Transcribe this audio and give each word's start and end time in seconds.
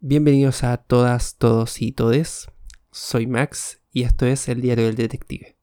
Bienvenidos 0.00 0.62
a 0.62 0.76
todas, 0.76 1.38
todos 1.38 1.80
y 1.80 1.90
todes. 1.90 2.48
Soy 2.92 3.26
Max 3.26 3.80
y 3.90 4.02
esto 4.02 4.26
es 4.26 4.46
el 4.50 4.60
diario 4.60 4.84
del 4.84 4.94
detective. 4.94 5.56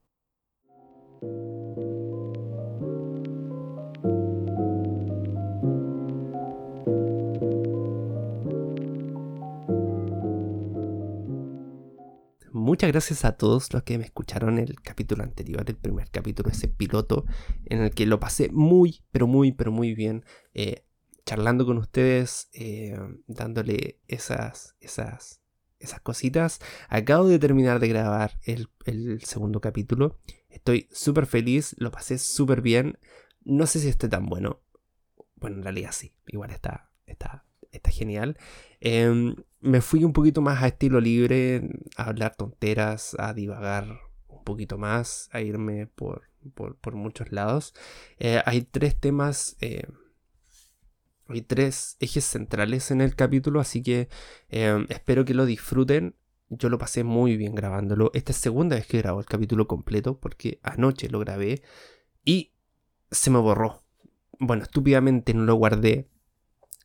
Muchas 12.51 12.91
gracias 12.91 13.25
a 13.25 13.37
todos 13.37 13.71
los 13.71 13.83
que 13.83 13.99
me 13.99 14.05
escucharon 14.05 14.57
el 14.57 14.81
capítulo 14.81 15.23
anterior, 15.23 15.63
el 15.67 15.75
primer 15.75 16.09
capítulo, 16.09 16.49
ese 16.49 16.67
piloto, 16.67 17.25
en 17.65 17.83
el 17.83 17.91
que 17.91 18.07
lo 18.07 18.19
pasé 18.19 18.49
muy, 18.51 19.03
pero 19.11 19.27
muy, 19.27 19.51
pero 19.51 19.71
muy 19.71 19.93
bien. 19.93 20.25
Eh, 20.55 20.85
charlando 21.25 21.65
con 21.65 21.77
ustedes, 21.77 22.49
eh, 22.53 22.97
dándole 23.27 23.99
esas, 24.07 24.75
esas, 24.79 25.41
esas 25.79 26.01
cositas. 26.01 26.59
Acabo 26.89 27.27
de 27.27 27.39
terminar 27.39 27.79
de 27.79 27.87
grabar 27.87 28.39
el, 28.43 28.67
segundo 29.23 29.61
capítulo. 29.61 30.17
Estoy 30.49 30.87
súper 30.91 31.25
feliz, 31.25 31.75
lo 31.77 31.91
pasé 31.91 32.17
súper 32.17 32.61
bien. 32.61 32.99
No 33.43 33.67
sé 33.67 33.79
si 33.79 33.89
esté 33.89 34.09
tan 34.09 34.25
bueno. 34.25 34.61
Bueno, 35.35 35.57
en 35.57 35.63
realidad 35.63 35.91
sí, 35.91 36.13
igual 36.27 36.51
está, 36.51 36.91
está, 37.05 37.45
está 37.71 37.91
genial. 37.91 38.37
Em, 38.79 39.35
me 39.59 39.81
fui 39.81 40.03
un 40.03 40.13
poquito 40.13 40.41
más 40.41 40.61
a 40.63 40.67
estilo 40.67 40.99
libre, 40.99 41.69
a 41.97 42.05
hablar 42.05 42.35
tonteras, 42.35 43.15
a 43.19 43.33
divagar 43.33 43.99
un 44.27 44.43
poquito 44.43 44.77
más, 44.77 45.29
a 45.31 45.41
irme 45.41 45.87
por, 45.87 46.29
por, 46.53 46.95
muchos 46.95 47.31
lados. 47.31 47.73
Eh, 48.19 48.41
hay 48.45 48.61
tres 48.61 48.99
temas 48.99 49.55
eh, 49.61 49.87
hay 51.27 51.41
tres 51.41 51.97
ejes 51.99 52.25
centrales 52.25 52.91
en 52.91 53.01
el 53.01 53.15
capítulo, 53.15 53.59
así 53.59 53.81
que 53.81 54.09
em, 54.49 54.85
espero 54.89 55.25
que 55.25 55.33
lo 55.33 55.45
disfruten. 55.45 56.15
Yo 56.49 56.69
lo 56.69 56.77
pasé 56.77 57.03
muy 57.03 57.37
bien 57.37 57.55
grabándolo. 57.55 58.11
Esta 58.13 58.31
es 58.31 58.37
segunda 58.37 58.75
vez 58.75 58.85
que 58.85 58.99
grabo 58.99 59.19
el 59.19 59.25
capítulo 59.25 59.67
completo 59.67 60.19
porque 60.19 60.59
anoche 60.63 61.09
lo 61.09 61.19
grabé 61.19 61.63
y 62.25 62.53
se 63.09 63.31
me 63.31 63.39
borró. 63.39 63.83
Bueno, 64.39 64.63
estúpidamente 64.63 65.33
no 65.33 65.43
lo 65.43 65.55
guardé. 65.55 66.09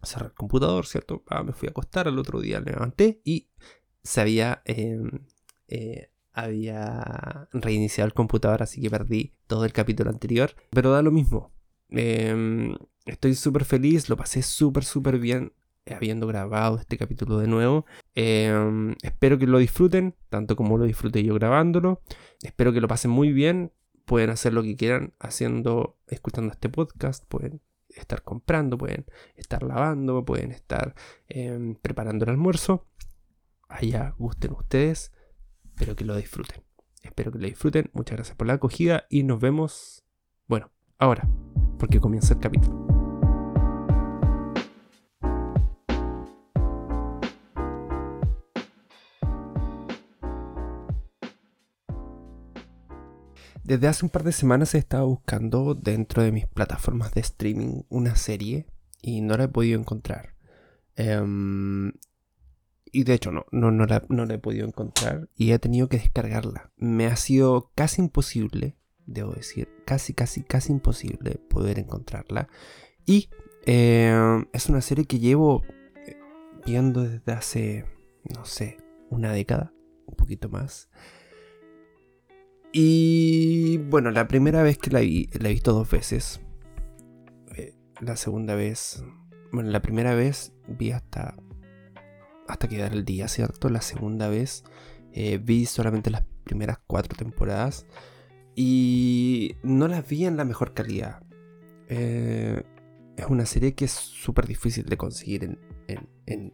Cerré 0.03 0.27
el 0.27 0.34
computador, 0.34 0.86
¿cierto? 0.86 1.25
Ah, 1.28 1.42
me 1.42 1.53
fui 1.53 1.69
a 1.69 1.70
acostar, 1.70 2.06
al 2.06 2.19
otro 2.19 2.41
día 2.41 2.61
me 2.61 2.70
levanté 2.70 3.20
y 3.25 3.48
se 4.03 4.20
había, 4.20 4.62
em, 4.64 5.27
eh, 5.66 6.12
había 6.33 7.48
reiniciado 7.53 8.06
el 8.06 8.14
computador, 8.14 8.62
así 8.62 8.81
que 8.81 8.91
perdí 8.91 9.34
todo 9.48 9.64
el 9.64 9.72
capítulo 9.72 10.11
anterior. 10.11 10.55
Pero 10.70 10.92
da 10.92 11.03
lo 11.03 11.11
mismo. 11.11 11.53
Eh, 11.91 12.75
Estoy 13.08 13.34
súper 13.34 13.64
feliz, 13.64 14.11
lo 14.11 14.17
pasé 14.17 14.42
súper, 14.42 14.84
súper 14.84 15.19
bien 15.19 15.55
habiendo 15.86 16.27
grabado 16.27 16.78
este 16.78 16.98
capítulo 16.98 17.39
de 17.39 17.47
nuevo. 17.47 17.86
Em, 18.14 18.94
espero 19.03 19.39
que 19.39 19.47
lo 19.47 19.56
disfruten, 19.56 20.14
tanto 20.28 20.56
como 20.56 20.77
lo 20.77 20.84
disfruté 20.84 21.25
yo 21.25 21.33
grabándolo. 21.33 22.03
Espero 22.42 22.70
que 22.70 22.83
lo 22.83 22.89
pasen 22.89 23.11
muy 23.11 23.33
bien. 23.33 23.72
Pueden 24.05 24.28
hacer 24.28 24.53
lo 24.53 24.62
que 24.62 24.77
quieran 24.77 25.14
haciendo, 25.19 25.97
escuchando 26.06 26.53
este 26.53 26.69
podcast. 26.69 27.25
Pueden 27.28 27.62
estar 27.89 28.22
comprando, 28.22 28.77
pueden 28.77 29.06
estar 29.36 29.62
lavando, 29.62 30.22
pueden 30.22 30.53
estar 30.53 30.94
em, 31.28 31.77
preparando 31.77 32.27
el 32.27 32.33
almuerzo. 32.33 32.86
Allá 33.70 34.14
gusten 34.19 34.53
ustedes. 34.53 35.12
Espero 35.64 35.97
que 35.97 36.05
lo 36.05 36.14
disfruten. 36.14 36.62
Espero 37.03 37.33
que 37.33 37.39
lo 37.39 37.47
disfruten. 37.47 37.91
Muchas 37.94 38.16
gracias 38.16 38.36
por 38.36 38.47
la 38.47 38.55
acogida 38.55 39.06
y 39.09 39.22
nos 39.22 39.41
vemos, 39.41 40.05
bueno, 40.47 40.70
ahora, 40.98 41.27
porque 41.79 42.01
comienza 42.01 42.34
el 42.34 42.41
capítulo. 42.41 42.98
Desde 53.69 53.87
hace 53.87 54.06
un 54.06 54.09
par 54.09 54.25
de 54.25 54.33
semanas 54.33 54.75
he 54.75 54.79
estado 54.79 55.06
buscando 55.06 55.75
dentro 55.75 56.22
de 56.22 56.33
mis 56.33 56.47
plataformas 56.47 57.12
de 57.12 57.21
streaming 57.21 57.83
una 57.91 58.17
serie 58.17 58.67
y 59.03 59.21
no 59.21 59.37
la 59.37 59.44
he 59.44 59.49
podido 59.49 59.78
encontrar. 59.78 60.34
Em, 60.97 61.93
y 62.87 63.05
de 63.05 63.12
hecho 63.12 63.31
no, 63.31 63.44
no, 63.53 63.71
no, 63.71 63.84
la, 63.84 64.06
no 64.09 64.25
la 64.25 64.33
he 64.33 64.38
podido 64.38 64.67
encontrar 64.67 65.28
y 65.37 65.53
he 65.53 65.59
tenido 65.59 65.91
que 65.91 65.99
descargarla. 65.99 66.72
Me 66.78 67.09
ha 67.09 67.17
sido 67.17 67.71
casi 67.75 68.00
imposible, 68.00 68.78
debo 69.08 69.32
decir, 69.32 69.69
casi, 69.84 70.14
casi, 70.14 70.42
casi 70.42 70.72
imposible 70.72 71.41
poder 71.48 71.78
encontrarla. 71.78 72.48
Y 73.06 73.28
em, 73.66 74.46
es 74.52 74.69
una 74.69 74.80
serie 74.80 75.06
que 75.06 75.19
llevo 75.19 75.62
eh, 76.06 76.16
viendo 76.64 77.02
desde 77.02 77.32
hace, 77.32 77.84
no 78.34 78.44
sé, 78.44 78.76
una 79.10 79.32
década, 79.32 79.72
un 80.06 80.14
poquito 80.14 80.48
más. 80.48 80.91
Y 82.72 83.78
bueno, 83.78 84.10
la 84.10 84.28
primera 84.28 84.62
vez 84.62 84.78
que 84.78 84.91
la 84.91 85.00
vi, 85.00 85.30
la 85.40 85.48
he 85.48 85.52
visto 85.52 85.72
dos 85.72 85.90
veces. 85.90 86.40
Eh, 87.56 87.75
la 88.00 88.16
segunda 88.16 88.54
vez, 88.54 89.02
bueno, 89.52 89.70
la 89.70 89.80
primera 89.80 90.14
vez 90.14 90.52
vi 90.66 90.92
hasta 90.92 91.34
hasta 92.46 92.66
quedar 92.66 92.92
el 92.92 93.04
día, 93.04 93.28
¿cierto? 93.28 93.69
La 93.69 93.82
segunda 93.82 94.28
vez 94.28 94.64
eh, 95.12 95.38
vi 95.38 95.66
solamente 95.66 96.10
las 96.10 96.25
primeras 96.44 96.78
cuatro 96.86 97.14
temporadas 97.16 97.86
y 98.60 99.54
no 99.62 99.86
las 99.86 100.08
vi 100.08 100.24
en 100.24 100.36
la 100.36 100.44
mejor 100.44 100.74
calidad. 100.74 101.22
Eh, 101.86 102.60
es 103.16 103.26
una 103.26 103.46
serie 103.46 103.76
que 103.76 103.84
es 103.84 103.92
súper 103.92 104.48
difícil 104.48 104.86
de 104.86 104.96
conseguir 104.96 105.44
en, 105.44 105.60
en, 106.26 106.52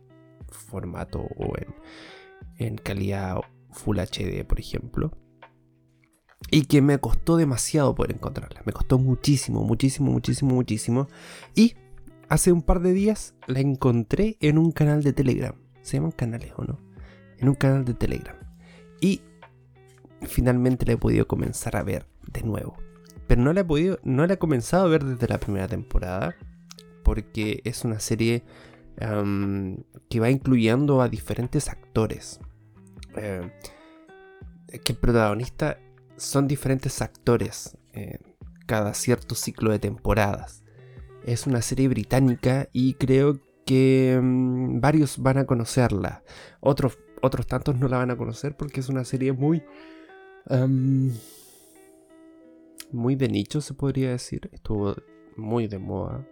formato 0.51 1.21
o 1.21 1.55
en, 1.57 1.75
en 2.59 2.77
calidad 2.77 3.39
Full 3.71 3.99
HD, 4.01 4.45
por 4.45 4.61
ejemplo 4.61 5.17
y 6.51 6.67
que 6.67 6.83
me 6.83 6.99
costó 6.99 7.39
demasiado 7.39 7.95
poder 7.95 8.13
encontrarla. 8.13 8.61
Me 8.67 8.75
costó 8.75 8.99
muchísimo, 8.99 9.65
muchísimo, 9.65 10.13
muchísimo, 10.13 10.55
muchísimo. 10.55 11.09
Y 11.55 11.75
hace 12.29 12.53
un 12.53 12.61
par 12.61 12.81
de 12.81 12.93
días 12.93 13.35
la 13.47 13.61
encontré 13.61 14.37
en 14.41 14.59
un 14.59 14.73
canal 14.73 15.03
de 15.03 15.15
Telegram. 15.15 15.55
Se 15.81 15.97
llaman 15.97 16.13
canales 16.13 16.53
o 16.59 16.65
no. 16.65 16.79
En 17.39 17.49
un 17.49 17.55
canal 17.55 17.87
de 17.87 17.95
Telegram. 17.95 18.37
Y 19.01 19.23
finalmente 20.27 20.87
la 20.87 20.93
he 20.93 20.97
podido 20.97 21.27
comenzar 21.27 21.77
a 21.77 21.83
ver 21.83 22.07
de 22.33 22.43
nuevo. 22.43 22.77
Pero 23.27 23.43
no 23.43 23.53
la 23.53 23.61
he 23.61 23.65
podido, 23.65 23.99
no 24.03 24.27
la 24.27 24.35
he 24.35 24.39
comenzado 24.39 24.87
a 24.87 24.89
ver 24.89 25.05
desde 25.05 25.29
la 25.29 25.39
primera 25.39 25.69
temporada. 25.69 26.37
Porque 27.03 27.61
es 27.65 27.85
una 27.85 28.01
serie 28.01 28.45
que 30.09 30.21
va 30.21 30.31
incluyendo 30.31 31.03
a 31.03 31.09
diferentes 31.09 31.69
actores. 31.69 32.41
Eh, 33.17 33.51
que 34.85 34.93
el 34.93 34.99
protagonista 34.99 35.79
son 36.17 36.49
diferentes 36.49 37.03
actores 37.03 37.77
en 37.93 38.21
cada 38.67 38.95
cierto 38.95 39.35
ciclo 39.35 39.71
de 39.71 39.79
temporadas. 39.79 40.63
Es 41.25 41.47
una 41.47 41.63
serie 41.63 41.89
británica 41.89 42.69
y 42.73 42.95
creo 42.95 43.41
que 43.65 44.19
mm, 44.21 44.81
varios 44.81 45.19
van 45.19 45.39
a 45.39 45.47
conocerla. 45.47 46.23
Otros, 46.61 46.99
otros 47.23 47.47
tantos 47.47 47.77
no 47.77 47.89
la 47.89 47.99
van 47.99 48.11
a 48.11 48.17
conocer 48.17 48.57
porque 48.57 48.81
es 48.81 48.89
una 48.89 49.05
serie 49.05 49.33
muy... 49.33 49.63
muy 52.93 53.17
de 53.17 53.29
nicho 53.29 53.61
se 53.61 53.75
podría 53.75 54.11
decir. 54.11 54.51
Estuvo 54.53 54.95
muy 55.37 55.67
de 55.67 55.79
moda 55.79 56.27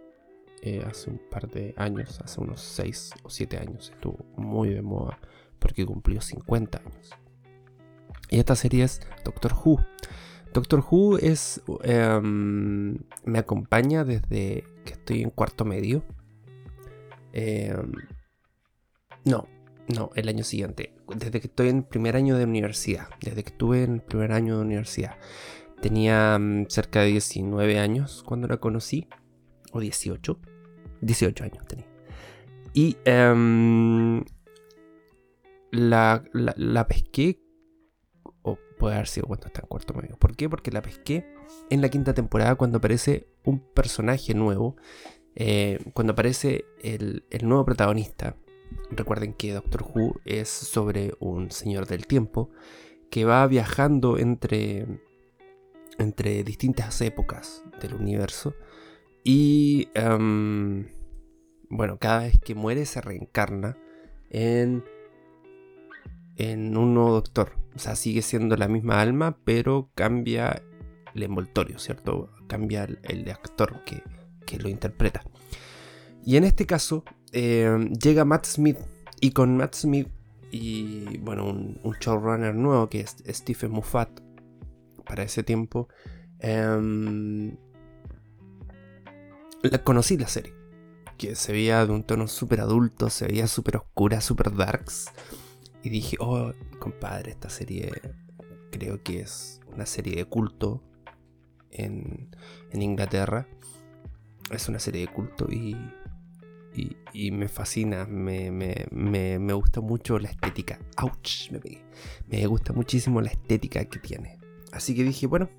eh, 0.61 0.83
hace 0.87 1.09
un 1.09 1.19
par 1.29 1.49
de 1.49 1.73
años, 1.77 2.19
hace 2.23 2.39
unos 2.39 2.61
6 2.61 3.11
o 3.23 3.29
7 3.29 3.57
años. 3.57 3.91
Estuvo 3.93 4.25
muy 4.37 4.69
de 4.69 4.81
moda 4.81 5.19
porque 5.59 5.85
cumplió 5.85 6.21
50 6.21 6.79
años. 6.79 7.11
Y 8.29 8.39
esta 8.39 8.55
serie 8.55 8.83
es 8.83 9.01
Doctor 9.23 9.53
Who. 9.53 9.79
Doctor 10.53 10.83
Who 10.89 11.17
es. 11.17 11.61
Em, 11.83 12.97
me 13.25 13.39
acompaña 13.39 14.03
desde 14.03 14.63
que 14.85 14.93
estoy 14.93 15.21
en 15.21 15.29
cuarto 15.29 15.65
medio. 15.65 16.03
Em, 17.33 17.91
no, 19.25 19.47
no, 19.93 20.11
el 20.15 20.29
año 20.29 20.43
siguiente. 20.43 20.92
Desde 21.07 21.41
que 21.41 21.47
estoy 21.47 21.69
en 21.69 21.83
primer 21.83 22.15
año 22.15 22.37
de 22.37 22.45
universidad. 22.45 23.07
Desde 23.21 23.43
que 23.43 23.49
estuve 23.49 23.83
en 23.83 23.99
primer 23.99 24.31
año 24.31 24.57
de 24.57 24.63
universidad. 24.63 25.17
Tenía 25.81 26.37
mm, 26.39 26.67
cerca 26.69 27.01
de 27.01 27.07
19 27.07 27.79
años 27.79 28.23
cuando 28.25 28.47
la 28.47 28.57
conocí. 28.57 29.07
O 29.71 29.79
18. 29.79 30.39
18 31.01 31.43
años 31.43 31.67
tenía. 31.67 31.87
Y 32.73 32.97
em, 33.05 34.23
la, 35.71 36.23
la, 36.31 36.87
pesqué 36.87 37.39
puede 38.83 38.95
haber 38.95 39.07
sido 39.07 39.27
cuando 39.27 39.47
está 39.47 39.61
en 39.61 39.67
cuarto 39.67 39.93
medio. 39.93 40.17
¿Por 40.17 40.35
qué? 40.35 40.49
Porque 40.49 40.71
la 40.71 40.81
pesqué 40.81 41.25
en 41.69 41.81
la 41.81 41.89
quinta 41.89 42.13
temporada 42.13 42.55
cuando 42.55 42.79
aparece 42.79 43.27
un 43.45 43.59
personaje 43.59 44.33
nuevo, 44.33 44.75
eh, 45.35 45.79
cuando 45.93 46.13
aparece 46.13 46.65
el, 46.81 47.23
nuevo 47.43 47.63
protagonista. 47.63 48.35
Recuerden 48.91 49.33
que 49.33 49.53
Doctor 49.53 49.83
Who 49.83 50.19
es 50.25 50.49
sobre 50.49 51.13
un 51.19 51.51
señor 51.51 51.87
del 51.87 52.07
tiempo 52.07 52.49
que 53.09 53.25
va 53.25 53.45
viajando 53.47 54.17
entre, 54.17 54.87
entre 55.97 56.43
distintas 56.43 56.99
épocas 57.01 57.63
del 57.81 57.95
universo 57.95 58.55
y, 59.23 59.89
em, 59.93 60.87
bueno, 61.69 61.97
cada 61.97 62.23
vez 62.23 62.39
que 62.39 62.55
muere 62.55 62.85
se 62.85 63.01
reencarna 63.01 63.77
en, 64.29 64.83
en 66.35 66.75
un 66.75 66.93
nuevo 66.93 67.13
doctor. 67.13 67.53
O 67.75 67.79
sea, 67.79 67.95
sigue 67.95 68.21
siendo 68.21 68.55
la 68.57 68.67
misma 68.67 69.01
alma, 69.01 69.37
pero 69.43 69.89
cambia 69.95 70.61
el 71.13 71.23
envoltorio, 71.23 71.79
¿cierto? 71.79 72.29
Cambia 72.47 72.83
el, 72.83 73.29
actor 73.29 73.83
que, 73.85 74.03
lo 74.59 74.69
interpreta. 74.69 75.23
Y 76.23 76.37
en 76.37 76.43
este 76.43 76.67
caso, 76.67 77.03
eh, 77.33 77.89
llega 78.01 78.25
Matt 78.25 78.45
Smith. 78.45 78.77
Y 79.19 79.31
con 79.31 79.57
Matt 79.57 79.75
Smith 79.75 80.07
y, 80.51 81.17
bueno, 81.17 81.47
un, 81.47 81.95
showrunner 81.99 82.53
nuevo 82.53 82.87
que 82.87 83.01
es 83.01 83.15
Stephen 83.27 83.71
Moffat, 83.71 84.09
para 85.05 85.23
ese 85.23 85.43
tiempo, 85.43 85.87
em, 86.39 87.57
conocí 89.83 90.17
la 90.17 90.27
serie. 90.27 90.53
Que 91.17 91.35
se 91.35 91.51
veía 91.51 91.85
de 91.85 91.91
un 91.91 92.03
tono 92.03 92.27
súper 92.27 92.61
adulto, 92.61 93.09
se 93.09 93.27
veía 93.27 93.47
súper 93.47 93.77
oscura, 93.77 94.21
súper 94.21 94.55
darks. 94.55 95.07
Y 95.83 95.89
dije, 95.89 96.17
oh, 96.19 96.53
compadre, 96.79 97.31
esta 97.31 97.49
serie 97.49 97.91
creo 98.71 99.01
que 99.03 99.21
es 99.21 99.59
una 99.73 99.85
serie 99.85 100.15
de 100.15 100.25
culto 100.25 100.81
en, 101.71 102.29
Inglaterra. 102.73 103.47
Es 104.51 104.69
una 104.69 104.79
serie 104.79 105.01
de 105.01 105.07
culto 105.07 105.47
y, 105.49 105.75
y, 106.75 107.31
me 107.31 107.47
fascina, 107.47 108.05
me, 108.05 108.51
me, 108.51 109.53
gusta 109.53 109.81
mucho 109.81 110.17
la 110.19 110.29
estética. 110.29 110.79
¡Auch! 110.97 111.51
Me 111.51 111.59
Me 112.27 112.47
gusta 112.47 112.73
muchísimo 112.73 113.21
la 113.21 113.29
estética 113.29 113.85
que 113.85 113.99
tiene. 113.99 114.39
Así 114.71 114.95
que 114.95 115.03
dije, 115.03 115.27
bueno, 115.27 115.49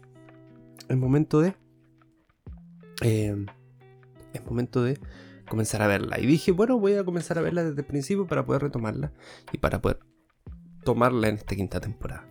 es 0.88 0.96
momento 0.96 1.40
de... 1.40 1.54
Eh, 3.02 3.46
es 4.32 4.44
momento 4.44 4.82
de 4.82 4.98
comenzar 5.48 5.82
a 5.82 5.86
verla. 5.86 6.18
Y 6.18 6.26
dije, 6.26 6.50
bueno, 6.52 6.78
voy 6.78 6.94
a 6.94 7.04
comenzar 7.04 7.38
a 7.38 7.42
verla 7.42 7.62
desde 7.62 7.80
el 7.80 7.86
principio 7.86 8.26
para 8.26 8.44
poder 8.44 8.62
retomarla 8.62 9.12
y 9.52 9.58
para 9.58 9.80
poder 9.80 10.00
tomarla 10.82 11.28
en 11.28 11.36
esta 11.36 11.54
quinta 11.54 11.80
temporada. 11.80 12.26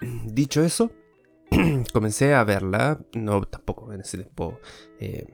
Dicho 0.24 0.62
eso, 0.64 0.92
comencé 1.92 2.34
a 2.34 2.44
verla. 2.44 3.00
No, 3.14 3.42
tampoco 3.42 3.92
en 3.92 4.00
ese 4.00 4.16
tiempo. 4.18 4.58
Eh, 4.98 5.26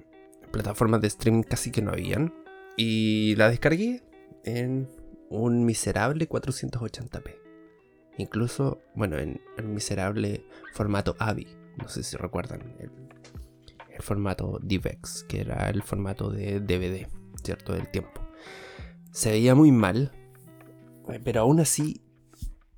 plataformas 0.51 1.01
de 1.01 1.09
streaming 1.09 1.43
casi 1.43 1.71
que 1.71 1.83
no 1.83 1.91
habían. 1.91 2.35
Y 2.77 3.35
la 3.37 3.49
descargué 3.49 4.03
en 4.45 4.89
un 5.31 5.65
miserable 5.65 6.29
480p. 6.29 7.37
Incluso, 8.19 8.81
bueno, 8.95 9.19
en 9.19 9.41
el 9.57 9.65
miserable 9.67 10.45
formato 10.73 11.17
AVI. 11.19 11.49
No 11.77 11.89
sé 11.89 12.03
si 12.03 12.17
recuerdan 12.17 12.75
el, 12.79 12.91
el 13.91 14.03
formato 14.03 14.59
DivX, 14.63 15.25
que 15.25 15.41
era 15.41 15.69
el 15.69 15.83
formato 15.83 16.31
de 16.31 16.61
DVD, 16.61 17.07
¿cierto? 17.43 17.73
Del 17.73 17.91
tiempo. 17.91 18.23
Se 19.11 19.31
veía 19.31 19.55
muy 19.55 19.73
mal, 19.73 20.13
pero 21.25 21.41
aún 21.41 21.61
así, 21.61 22.03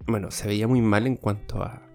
bueno, 0.06 0.30
se 0.30 0.46
veía 0.46 0.68
muy 0.68 0.80
mal 0.80 1.06
en 1.06 1.16
cuanto 1.16 1.62
a, 1.62 1.87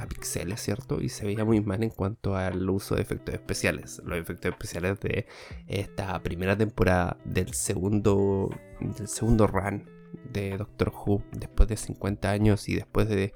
a 0.00 0.06
pixeles, 0.06 0.60
¿cierto? 0.60 1.00
Y 1.00 1.08
se 1.08 1.26
veía 1.26 1.44
muy 1.44 1.60
mal 1.60 1.82
en 1.82 1.90
cuanto 1.90 2.36
al 2.36 2.68
uso 2.68 2.94
de 2.94 3.02
efectos 3.02 3.34
especiales. 3.34 4.00
Los 4.04 4.18
efectos 4.18 4.50
especiales 4.52 5.00
de 5.00 5.26
esta 5.66 6.20
primera 6.22 6.56
temporada 6.56 7.16
del 7.24 7.54
segundo, 7.54 8.50
del 8.80 9.08
segundo 9.08 9.46
run 9.46 9.88
de 10.32 10.56
Doctor 10.56 10.92
Who, 10.94 11.22
después 11.32 11.68
de 11.68 11.76
50 11.76 12.30
años 12.30 12.68
y 12.68 12.76
después 12.76 13.08
de 13.08 13.32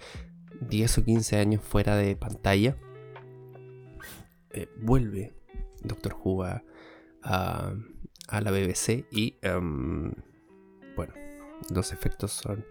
10 0.69 0.99
o 0.99 1.05
15 1.05 1.37
años 1.39 1.63
fuera 1.63 1.97
de 1.97 2.17
pantalla 2.17 2.77
eh, 4.51 4.69
vuelve 4.81 5.35
Doctor 5.83 6.17
Who 6.23 6.45
a, 6.45 6.63
la 7.25 8.51
BBC 8.51 9.07
y 9.11 9.39
em, 9.43 10.13
bueno, 10.97 11.15
los 11.71 11.93
efectos 11.93 12.33
son 12.33 12.65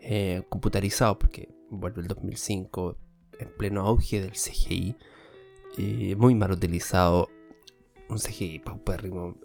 eh, 0.00 0.42
computarizados 0.48 1.16
porque 1.18 1.48
vuelve 1.70 2.02
el 2.02 2.08
2005 2.08 2.98
en 3.38 3.48
pleno 3.56 3.82
auge 3.82 4.20
del 4.20 4.32
CGI, 4.32 4.96
muy 6.16 6.34
mal 6.34 6.52
utilizado, 6.52 7.28
un 8.08 8.18
CGI 8.18 8.60
paupérrimo, 8.60 9.36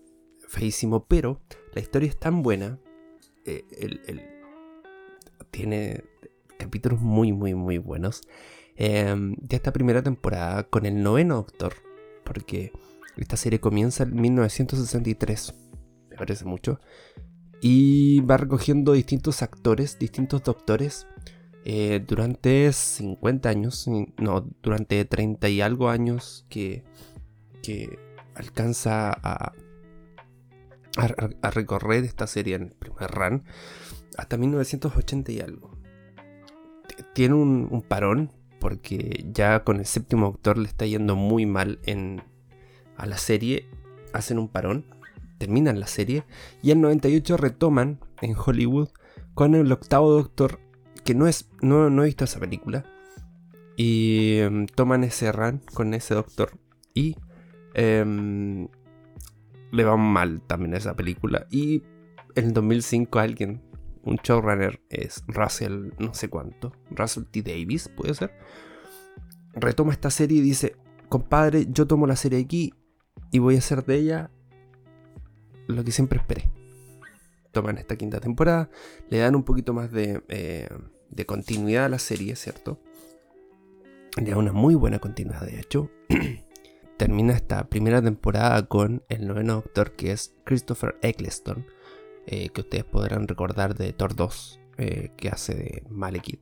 feísimo, 0.47 1.05
pero 1.05 1.41
la 1.73 1.81
historia 1.81 2.09
es 2.09 2.19
tan 2.19 2.43
buena, 2.43 2.79
eh, 3.45 3.63
tiene 5.51 6.03
capítulos 6.57 6.99
muy, 6.99 7.31
muy, 7.31 7.55
muy 7.55 7.77
buenos 7.77 8.21
Em, 8.81 9.35
de 9.35 9.57
esta 9.57 9.73
primera 9.73 10.01
temporada 10.01 10.63
con 10.63 10.85
el 10.85 11.03
noveno 11.03 11.35
Doctor, 11.35 11.73
porque 12.23 12.71
esta 13.17 13.35
serie 13.35 13.59
comienza 13.59 14.03
en 14.03 14.15
1963, 14.15 15.53
me 16.09 16.15
parece 16.15 16.45
mucho, 16.45 16.79
y 17.61 18.21
va 18.21 18.37
recogiendo 18.37 18.93
distintos 18.93 19.41
actores, 19.41 19.99
distintos 19.99 20.43
doctores, 20.43 21.07
eh, 21.65 22.03
durante 22.05 22.71
50 22.71 23.49
años, 23.49 23.87
no, 24.17 24.47
durante 24.61 25.03
30 25.05 25.49
y 25.49 25.61
algo 25.61 25.89
años 25.89 26.45
que, 26.49 26.83
que 27.61 27.99
alcanza 28.35 29.11
a, 29.11 29.53
a, 30.97 31.51
recorrer 31.51 32.03
esta 32.03 32.27
serie 32.27 32.55
en 32.55 32.63
el 32.63 32.71
primer 32.71 33.11
run, 33.11 33.43
hasta 34.17 34.37
1980 34.37 35.31
y 35.31 35.39
algo. 35.41 35.77
Tiene 37.13 37.35
un, 37.35 37.83
parón 37.87 38.31
porque 38.59 39.25
ya 39.31 39.63
con 39.63 39.77
el 39.77 39.85
séptimo 39.85 40.27
Doctor 40.27 40.57
le 40.57 40.67
está 40.67 40.85
yendo 40.85 41.15
muy 41.15 41.45
mal 41.45 41.79
en, 41.85 42.23
a 42.97 43.05
la 43.05 43.17
serie, 43.17 43.67
hacen 44.13 44.39
un 44.39 44.49
parón, 44.49 44.85
terminan 45.37 45.79
la 45.79 45.87
serie 45.87 46.23
y 46.61 46.71
en 46.71 46.81
98 46.81 47.37
retoman 47.37 47.99
en 48.21 48.35
Hollywood 48.35 48.89
con 49.33 49.55
el 49.55 49.71
octavo 49.71 50.11
Doctor, 50.11 50.59
que 51.09 51.15
no 51.15 51.25
es, 51.25 51.49
no, 51.63 52.03
he 52.03 52.05
visto 52.05 52.25
esa 52.25 52.39
película, 52.39 52.85
y 53.75 54.37
em, 54.37 54.67
toman 54.67 55.03
ese 55.03 55.31
run 55.31 55.59
con 55.73 55.95
ese 55.95 56.13
Doctor 56.13 56.51
y 56.93 57.15
em, 57.73 58.67
le 59.71 59.83
va 59.83 59.97
mal 59.97 60.43
también 60.45 60.75
a 60.75 60.77
esa 60.77 60.95
película 60.95 61.47
y 61.49 61.81
en 62.35 62.53
2005 62.53 63.17
alguien 63.17 63.63
un 64.03 64.17
showrunner 64.17 64.83
es 64.91 65.23
Russell, 65.25 65.93
no 65.97 66.13
sé 66.13 66.29
cuánto, 66.29 66.73
Russell 66.91 67.23
T. 67.23 67.41
Davis, 67.41 67.89
puede 67.89 68.13
ser, 68.13 68.31
retoma 69.55 69.93
esta 69.93 70.11
serie 70.11 70.37
y 70.37 70.41
dice, 70.41 70.75
compadre, 71.07 71.65
yo 71.71 71.87
tomo 71.87 72.05
la 72.05 72.17
serie 72.17 72.39
aquí 72.39 72.75
y 73.31 73.39
voy 73.39 73.55
a 73.55 73.59
hacer 73.59 73.83
de 73.83 73.95
ella 73.95 74.29
lo 75.65 75.83
que 75.83 75.91
siempre 75.91 76.19
esperé. 76.19 76.51
Toman 77.51 77.79
esta 77.79 77.95
quinta 77.95 78.19
temporada, 78.19 78.69
le 79.09 79.17
dan 79.17 79.35
un 79.35 79.43
poquito 79.43 79.73
más 79.73 79.91
de, 79.91 80.21
eh, 80.27 80.69
de 81.09 81.25
continuidad 81.25 81.85
a 81.85 81.89
la 81.89 81.99
serie, 81.99 82.35
¿cierto? 82.35 82.79
Le 84.21 84.31
da 84.31 84.37
una 84.37 84.53
muy 84.53 84.75
buena 84.75 84.99
continuidad, 84.99 85.41
de 85.41 85.59
hecho. 85.59 85.89
Termina 86.97 87.33
esta 87.33 87.69
primera 87.69 88.01
temporada 88.01 88.67
con 88.67 89.03
el 89.09 89.27
noveno 89.27 89.55
doctor 89.55 89.93
que 89.93 90.11
es 90.11 90.35
Christopher 90.43 90.97
Eccleston 91.01 91.65
eh, 92.31 92.49
que 92.49 92.61
ustedes 92.61 92.83
podrán 92.83 93.27
recordar 93.27 93.73
de 93.73 93.91
Thor 93.91 94.15
2, 94.15 94.59
eh, 94.77 95.11
que 95.17 95.29
hace 95.29 95.55
de 95.55 95.83
Malekith, 95.89 96.39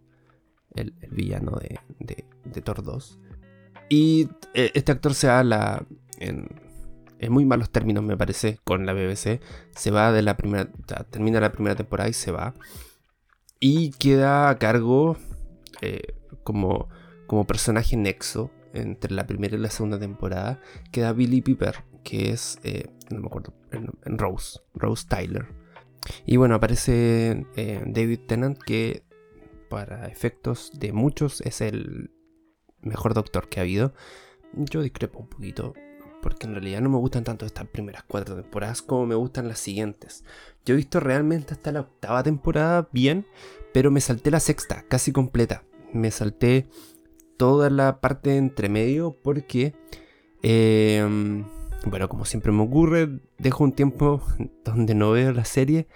el, 0.75 0.93
villano 1.09 1.57
de, 1.61 1.79
de, 2.43 2.61
Thor 2.61 2.83
2. 2.83 3.17
Y 3.87 4.27
eh, 4.53 4.71
este 4.73 4.91
actor 4.91 5.13
se 5.13 5.27
va 5.27 5.85
en, 6.19 6.49
muy 7.29 7.45
malos 7.45 7.69
términos, 7.69 8.03
me 8.03 8.17
parece, 8.17 8.59
con 8.65 8.85
la 8.85 8.91
BBC. 8.91 9.39
Se 9.73 9.91
va 9.91 10.11
de 10.11 10.23
la 10.23 10.35
primera, 10.35 10.69
termina 11.09 11.39
la 11.39 11.53
primera 11.53 11.75
temporada 11.75 12.09
y 12.09 12.13
se 12.13 12.31
va. 12.31 12.53
Y 13.59 13.91
queda 13.91 14.49
a 14.49 14.57
cargo 14.57 15.17
como, 16.43 16.89
como 17.27 17.47
personaje 17.47 17.97
nexo 17.97 18.51
entre 18.73 19.13
la 19.13 19.25
primera 19.25 19.55
y 19.55 19.59
la 19.59 19.69
segunda 19.69 19.99
temporada. 19.99 20.59
Queda 20.91 21.13
Billy 21.13 21.41
Piper, 21.41 21.83
que 22.03 22.31
es, 22.31 22.59
no 23.09 23.19
me 23.19 23.27
acuerdo, 23.27 23.53
en 23.71 24.17
Rose, 24.17 24.59
Rose 24.75 25.05
Tyler. 25.07 25.47
Y 26.25 26.37
bueno, 26.37 26.55
aparece 26.55 27.45
eh, 27.55 27.83
David 27.85 28.19
Tennant, 28.27 28.57
que 28.57 29.03
para 29.69 30.07
efectos 30.07 30.71
de 30.73 30.93
muchos 30.93 31.41
es 31.41 31.61
el 31.61 32.11
mejor 32.81 33.13
doctor 33.13 33.49
que 33.49 33.59
ha 33.59 33.63
habido. 33.63 33.93
Yo 34.53 34.81
discrepo 34.81 35.19
un 35.19 35.27
poquito, 35.27 35.73
porque 36.27 36.45
en 36.45 36.55
realidad 36.55 36.81
no 36.81 36.89
me 36.89 36.97
gustan 36.97 37.23
tanto 37.23 37.45
estas 37.45 37.67
primeras 37.67 38.03
cuatro 38.05 38.35
temporadas 38.35 38.81
como 38.81 39.05
me 39.05 39.15
gustan 39.15 39.47
las 39.47 39.59
siguientes. 39.59 40.25
Yo 40.65 40.73
he 40.73 40.75
visto 40.75 40.99
realmente 40.99 41.53
hasta 41.53 41.71
la 41.71 41.79
octava 41.79 42.21
temporada 42.21 42.89
bien, 42.91 43.25
pero 43.73 43.91
me 43.91 44.01
salté 44.01 44.29
la 44.29 44.41
sexta, 44.41 44.83
casi 44.89 45.13
completa. 45.13 45.63
Me 45.93 46.11
salté 46.11 46.67
toda 47.37 47.69
la 47.69 48.01
parte 48.01 48.35
entre 48.35 48.67
medio 48.67 49.15
porque... 49.23 49.73
Eh, 50.43 51.45
bueno, 51.85 52.09
como 52.09 52.25
siempre 52.25 52.51
me 52.51 52.63
ocurre, 52.63 53.21
dejo 53.37 53.63
un 53.63 53.71
tiempo 53.71 54.21
donde 54.65 54.95
no 54.95 55.11
veo 55.11 55.31
la 55.31 55.45
serie 55.45 55.87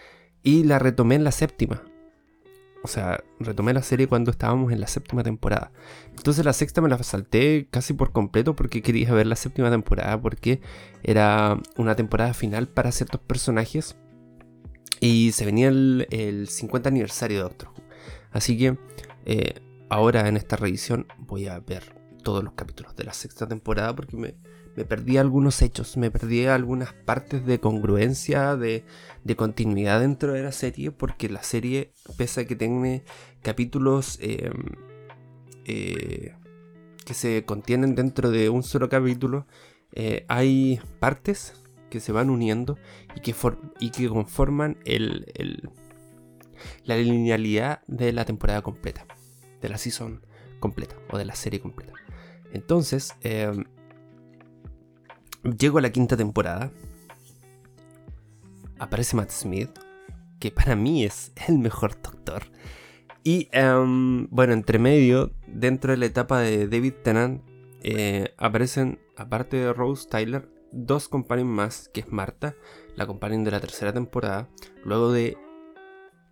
y 0.43 0.63
la 0.63 0.79
retomé 0.79 1.15
en 1.15 1.25
la 1.25 1.33
séptima. 1.33 1.83
O 2.83 2.87
sea, 2.87 3.23
retomé 3.39 3.73
la 3.73 3.83
serie 3.83 4.07
cuando 4.07 4.31
estábamos 4.31 4.71
en 4.71 4.79
la 4.79 4.87
séptima 4.87 5.23
temporada. 5.23 5.71
Entonces 6.17 6.43
la 6.43 6.53
sexta 6.53 6.81
me 6.81 6.89
la 6.89 7.01
salté 7.03 7.67
casi 7.69 7.93
por 7.93 8.11
completo 8.11 8.55
porque 8.55 8.81
quería 8.81 9.13
ver 9.13 9.27
la 9.27 9.35
séptima 9.35 9.69
temporada 9.69 10.19
porque 10.19 10.61
era 11.03 11.59
una 11.77 11.95
temporada 11.95 12.33
final 12.33 12.67
para 12.67 12.91
ciertos 12.91 13.21
personajes 13.21 13.97
Y 14.99 15.31
se 15.33 15.45
venía 15.45 15.69
el, 15.69 16.47
50 16.49 16.89
aniversario 16.89 17.37
de 17.37 17.43
Doctor 17.43 17.69
Who. 17.69 17.83
Así 18.31 18.57
que 18.57 18.77
eh, 19.25 19.61
ahora 19.89 20.27
en 20.27 20.37
esta 20.37 20.55
revisión 20.55 21.07
voy 21.19 21.47
a 21.47 21.59
ver 21.59 22.01
todos 22.23 22.43
los 22.43 22.53
capítulos 22.53 22.95
de 22.95 23.03
la 23.03 23.13
sexta 23.13 23.47
temporada 23.47 23.95
porque 23.95 24.17
me, 24.17 24.35
me 24.75 24.85
perdí 24.85 25.17
algunos 25.17 25.61
hechos, 25.61 25.97
me 25.97 26.11
perdí 26.11 26.45
algunas 26.45 26.93
partes 26.93 27.45
de 27.45 27.59
congruencia, 27.59 28.55
de, 28.55 28.85
continuidad 29.35 29.99
dentro 30.01 30.33
de 30.33 30.43
la 30.43 30.51
serie, 30.51 30.91
porque 30.91 31.29
la 31.29 31.43
serie, 31.43 31.91
pese 32.17 32.41
a 32.41 32.45
que 32.45 32.55
tiene 32.55 33.03
capítulos 33.41 34.17
em, 34.21 34.51
eh, 35.65 36.35
que 37.05 37.13
se 37.13 37.43
contienen 37.45 37.95
dentro 37.95 38.31
de 38.31 38.49
un 38.49 38.63
solo 38.63 38.89
capítulo, 38.89 39.47
eh, 39.93 40.25
hay 40.29 40.79
partes 40.99 41.53
que 41.89 41.99
se 41.99 42.11
van 42.11 42.29
uniendo 42.29 42.77
y 43.15 43.19
que, 43.19 43.35
y 43.79 43.89
que 43.89 44.07
conforman 44.07 44.77
el, 44.85 45.25
la 46.85 46.95
linealidad 46.95 47.81
de 47.87 48.13
la 48.13 48.25
temporada 48.25 48.61
completa, 48.61 49.05
de 49.61 49.69
la 49.69 49.77
season 49.77 50.25
completa 50.59 50.95
o 51.09 51.17
de 51.17 51.25
la 51.25 51.35
serie 51.35 51.59
completa. 51.59 51.93
Entonces, 52.53 53.15
em, 53.21 53.65
Llego 55.43 55.79
a 55.79 55.81
la 55.81 55.91
quinta 55.91 56.15
temporada. 56.15 56.71
Aparece 58.77 59.15
Matt 59.15 59.31
Smith, 59.31 59.71
que 60.39 60.51
para 60.51 60.75
mí 60.75 61.03
es 61.03 61.31
el 61.47 61.57
mejor 61.57 61.99
doctor. 62.01 62.43
Y 63.23 63.49
em, 63.51 64.27
bueno, 64.29 64.53
entre 64.53 64.77
medio, 64.77 65.31
dentro 65.47 65.91
de 65.91 65.97
la 65.97 66.05
etapa 66.05 66.39
de 66.39 66.67
David 66.67 66.93
Tennant, 67.03 67.41
eh, 67.81 68.33
aparecen, 68.37 68.99
aparte 69.15 69.57
de 69.57 69.73
Rose 69.73 70.07
Tyler, 70.07 70.47
dos 70.71 71.07
compañeros 71.07 71.51
más, 71.51 71.89
que 71.93 72.01
es 72.01 72.11
Marta, 72.11 72.55
la 72.95 73.07
compañera 73.07 73.43
de 73.43 73.51
la 73.51 73.59
tercera 73.59 73.93
temporada, 73.93 74.47
luego 74.83 75.11
de 75.11 75.37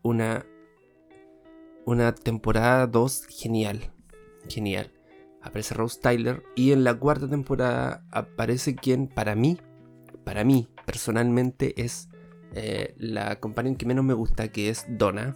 una, 0.03 0.45
una 1.85 2.13
temporada 2.13 2.85
2 2.87 3.25
genial. 3.27 3.91
Genial 4.47 4.98
aparece 5.41 5.73
Rose 5.73 5.99
Tyler 6.01 6.43
y 6.55 6.71
en 6.71 6.83
la 6.83 6.97
cuarta 6.97 7.29
temporada 7.29 8.05
aparece 8.11 8.75
quien 8.75 9.07
para 9.07 9.35
mí, 9.35 9.57
para 10.23 10.43
mí 10.43 10.67
personalmente 10.85 11.81
es 11.81 12.09
eh, 12.53 12.95
la 12.97 13.39
compañía 13.39 13.75
que 13.77 13.85
menos 13.85 14.03
me 14.03 14.13
gusta, 14.13 14.51
que 14.51 14.69
es 14.69 14.85
Donna. 14.89 15.35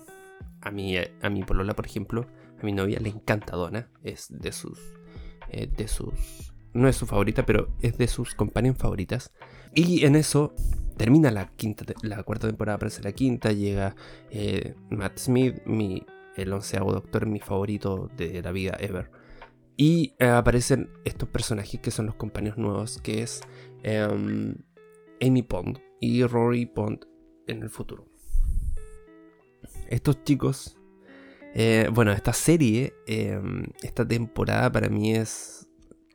A 0.62 0.72
mi, 0.72 0.96
a 0.98 1.30
mi 1.30 1.44
polola, 1.44 1.76
por 1.76 1.86
ejemplo, 1.86 2.26
a 2.60 2.64
mi 2.64 2.72
novia 2.72 3.00
le 3.00 3.10
encanta 3.10 3.58
Donna, 3.58 3.90
es 4.02 4.28
de 4.30 4.54
sus, 4.54 4.80
eh, 5.50 5.68
de 5.68 5.90
sus, 5.90 6.54
no 6.74 6.88
es 6.88 6.96
su 6.96 7.06
favorita, 7.06 7.46
pero 7.46 7.68
es 7.82 7.98
de 7.98 8.08
sus 8.08 8.34
compañías 8.34 8.78
favoritas. 8.78 9.34
Y 9.76 10.06
en 10.06 10.16
eso 10.16 10.54
termina 10.96 11.32
la 11.32 11.50
quinta, 11.50 11.86
la 12.02 12.24
cuarta 12.24 12.48
temporada, 12.48 12.78
aparece 12.78 13.04
la 13.04 13.12
quinta, 13.12 13.52
llega 13.52 13.96
eh, 14.32 14.76
Matt 14.90 15.18
Smith, 15.18 15.62
mi, 15.66 16.06
el 16.38 16.54
onceavo 16.54 16.94
doctor, 16.94 17.26
mi 17.26 17.40
favorito 17.40 18.10
de 18.16 18.42
la 18.42 18.54
vida 18.54 18.78
ever. 18.80 19.12
Y 19.76 20.14
eh, 20.20 20.28
aparecen 20.28 20.90
estos 21.04 21.30
personajes 21.30 21.80
que 21.80 21.92
son 21.92 22.06
los 22.06 22.16
compañeros 22.16 22.58
nuevos, 22.58 23.00
que 23.02 23.24
es 23.24 23.42
em, 23.82 24.56
Amy 25.22 25.42
Pond 25.42 25.80
y 26.00 26.24
Rory 26.24 26.66
Pond 26.66 27.06
en 27.48 27.64
el 27.64 27.70
futuro. 27.70 28.06
Estos 29.90 30.24
chicos, 30.24 30.78
eh, 31.56 31.90
bueno, 31.92 32.12
esta 32.12 32.34
serie, 32.34 32.94
em, 33.08 33.64
esta 33.82 34.08
temporada 34.08 34.72
para 34.72 34.90
mí 34.90 35.16
es 35.16 35.68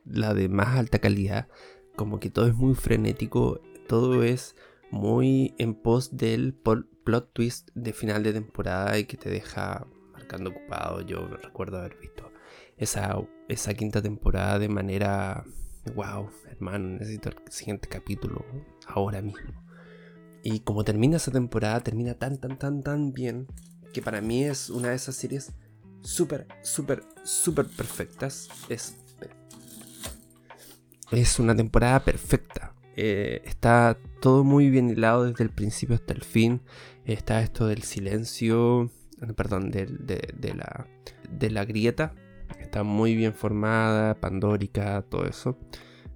la 0.04 0.34
de 0.34 0.48
más 0.48 0.76
alta 0.76 1.00
calidad. 1.00 1.48
Como 1.96 2.20
que 2.20 2.30
todo 2.30 2.46
es 2.46 2.54
muy 2.54 2.74
frenético, 2.74 3.60
todo 3.88 4.22
es 4.22 4.54
muy 4.90 5.54
en 5.58 5.74
pos 5.74 6.16
del 6.16 6.54
plot 6.54 7.32
twist 7.32 7.70
de 7.74 7.92
final 7.92 8.22
de 8.22 8.32
temporada 8.32 8.98
y 8.98 9.04
que 9.04 9.16
te 9.16 9.30
deja 9.30 9.86
marcando 10.12 10.50
ocupado. 10.50 11.00
Yo 11.00 11.26
recuerdo 11.26 11.78
haber 11.78 11.98
visto 11.98 12.30
esa, 12.78 13.18
esa 13.49 13.75
quinta 13.75 14.00
temporada 14.00 14.58
de 14.58 14.68
manera, 14.68 15.44
wow, 15.94 16.30
hermano, 16.50 16.99
necesito 16.99 17.30
el 17.30 17.37
siguiente 17.50 17.88
capítulo 17.88 18.44
ahora 18.87 19.20
mismo. 19.20 19.68
Y 20.42 20.61
como 20.61 20.85
termina 20.85 21.16
esa 21.16 21.32
temporada, 21.32 21.80
termina 21.80 22.14
tan, 22.14 22.38
tan, 22.38 22.58
tan, 22.58 22.82
tan 22.82 23.12
bien, 23.12 23.49
que 23.92 24.00
para 24.00 24.20
mí 24.20 24.44
es 24.44 24.70
una 24.70 24.90
de 24.90 24.94
esas 24.94 25.16
series 25.16 25.52
súper, 26.02 26.47
súper, 26.62 27.02
súper 27.25 27.66
perfectas. 27.66 28.49
Es, 28.68 28.97
es 31.11 31.38
una 31.38 31.56
temporada 31.56 32.00
perfecta. 32.00 32.75
Eh, 32.97 33.42
está 33.44 33.99
todo 34.20 34.44
muy 34.44 34.70
bien 34.70 34.90
hilado 34.90 35.25
desde 35.25 35.44
el 35.44 35.50
principio 35.50 35.97
hasta 35.97 36.14
el 36.14 36.23
fin. 36.23 36.62
Está 37.04 37.42
esto 37.42 37.66
del 37.66 37.82
silencio, 37.82 38.90
perdón, 39.37 39.70
de, 39.70 39.87
de, 39.87 40.54
la, 40.54 40.87
de 41.30 41.50
la 41.50 41.64
grieta 41.64 42.14
Está 42.68 42.82
muy 42.82 43.16
bien 43.16 43.32
formada, 43.32 44.20
pandórica, 44.20 45.00
todo 45.08 45.25
eso. 45.25 45.56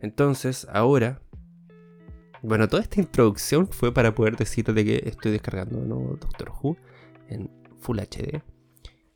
Entonces, 0.02 0.66
ahora... 0.71 1.23
Bueno, 2.42 2.68
toda 2.68 2.82
esta 2.82 3.00
introducción 3.00 3.68
fue 3.68 3.94
para 3.94 4.14
poder 4.14 4.37
decirte 4.37 4.85
que 4.85 5.02
estoy 5.06 5.32
descargando 5.32 5.78
¿no? 5.78 6.18
Doctor 6.21 6.52
Who 6.61 6.76
en 7.28 7.50
Full 7.78 8.00
HD. 8.00 8.42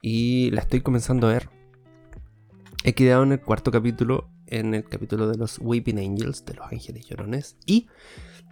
Y 0.00 0.50
la 0.52 0.62
estoy 0.62 0.80
comenzando 0.80 1.28
a 1.28 1.34
ver. 1.34 1.50
He 2.84 2.94
quedado 2.94 3.24
en 3.24 3.32
el 3.32 3.40
cuarto 3.42 3.70
capítulo, 3.70 4.30
en 4.46 4.72
el 4.74 4.84
capítulo 4.84 5.28
de 5.28 5.36
los 5.36 5.58
Weeping 5.58 5.98
Angels, 5.98 6.42
de 6.46 6.54
los 6.54 6.72
ángeles 6.72 7.04
llorones. 7.04 7.58
Y 7.66 7.86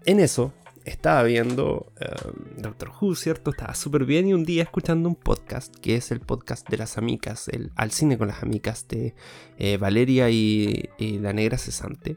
en 0.05 0.21
eso 0.21 0.53
estaba 0.85 1.23
viendo 1.23 1.93
em, 1.99 2.63
Doctor 2.63 2.93
Who, 3.01 3.15
¿cierto? 3.15 3.51
Estaba 3.51 3.75
súper 3.75 4.05
bien 4.05 4.29
y 4.29 4.35
un 4.35 4.45
día 4.45 4.63
escuchando 4.63 5.09
un 5.09 5.15
podcast, 5.15 5.75
que 5.77 5.97
es 5.97 6.11
el 6.11 6.21
podcast 6.21 6.69
de 6.69 6.77
las 6.77 6.99
amigas, 6.99 7.49
el 7.49 7.73
Al 7.75 7.91
cine 7.91 8.19
con 8.19 8.29
las 8.29 8.43
amigas 8.43 8.87
de 8.89 9.15
eh, 9.59 9.77
Valeria 9.79 10.29
y, 10.31 10.91
la 10.99 11.33
negra 11.33 11.59
cesante. 11.59 12.17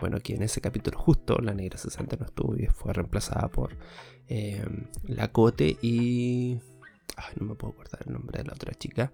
Bueno, 0.00 0.16
aquí 0.16 0.34
en 0.34 0.42
ese 0.42 0.60
capítulo 0.60 0.98
justo 0.98 1.38
la 1.38 1.54
negra 1.54 1.78
cesante 1.78 2.16
no 2.16 2.26
estuvo 2.26 2.56
y 2.56 2.66
fue 2.66 2.92
reemplazada 2.92 3.48
por 3.48 3.76
em, 4.28 4.86
la 5.04 5.28
Cote 5.32 5.76
y... 5.82 6.58
Ay, 7.16 7.34
no 7.40 7.46
me 7.46 7.54
puedo 7.54 7.72
acordar 7.72 8.02
el 8.06 8.12
nombre 8.12 8.38
de 8.38 8.44
la 8.44 8.54
otra 8.54 8.74
chica. 8.74 9.12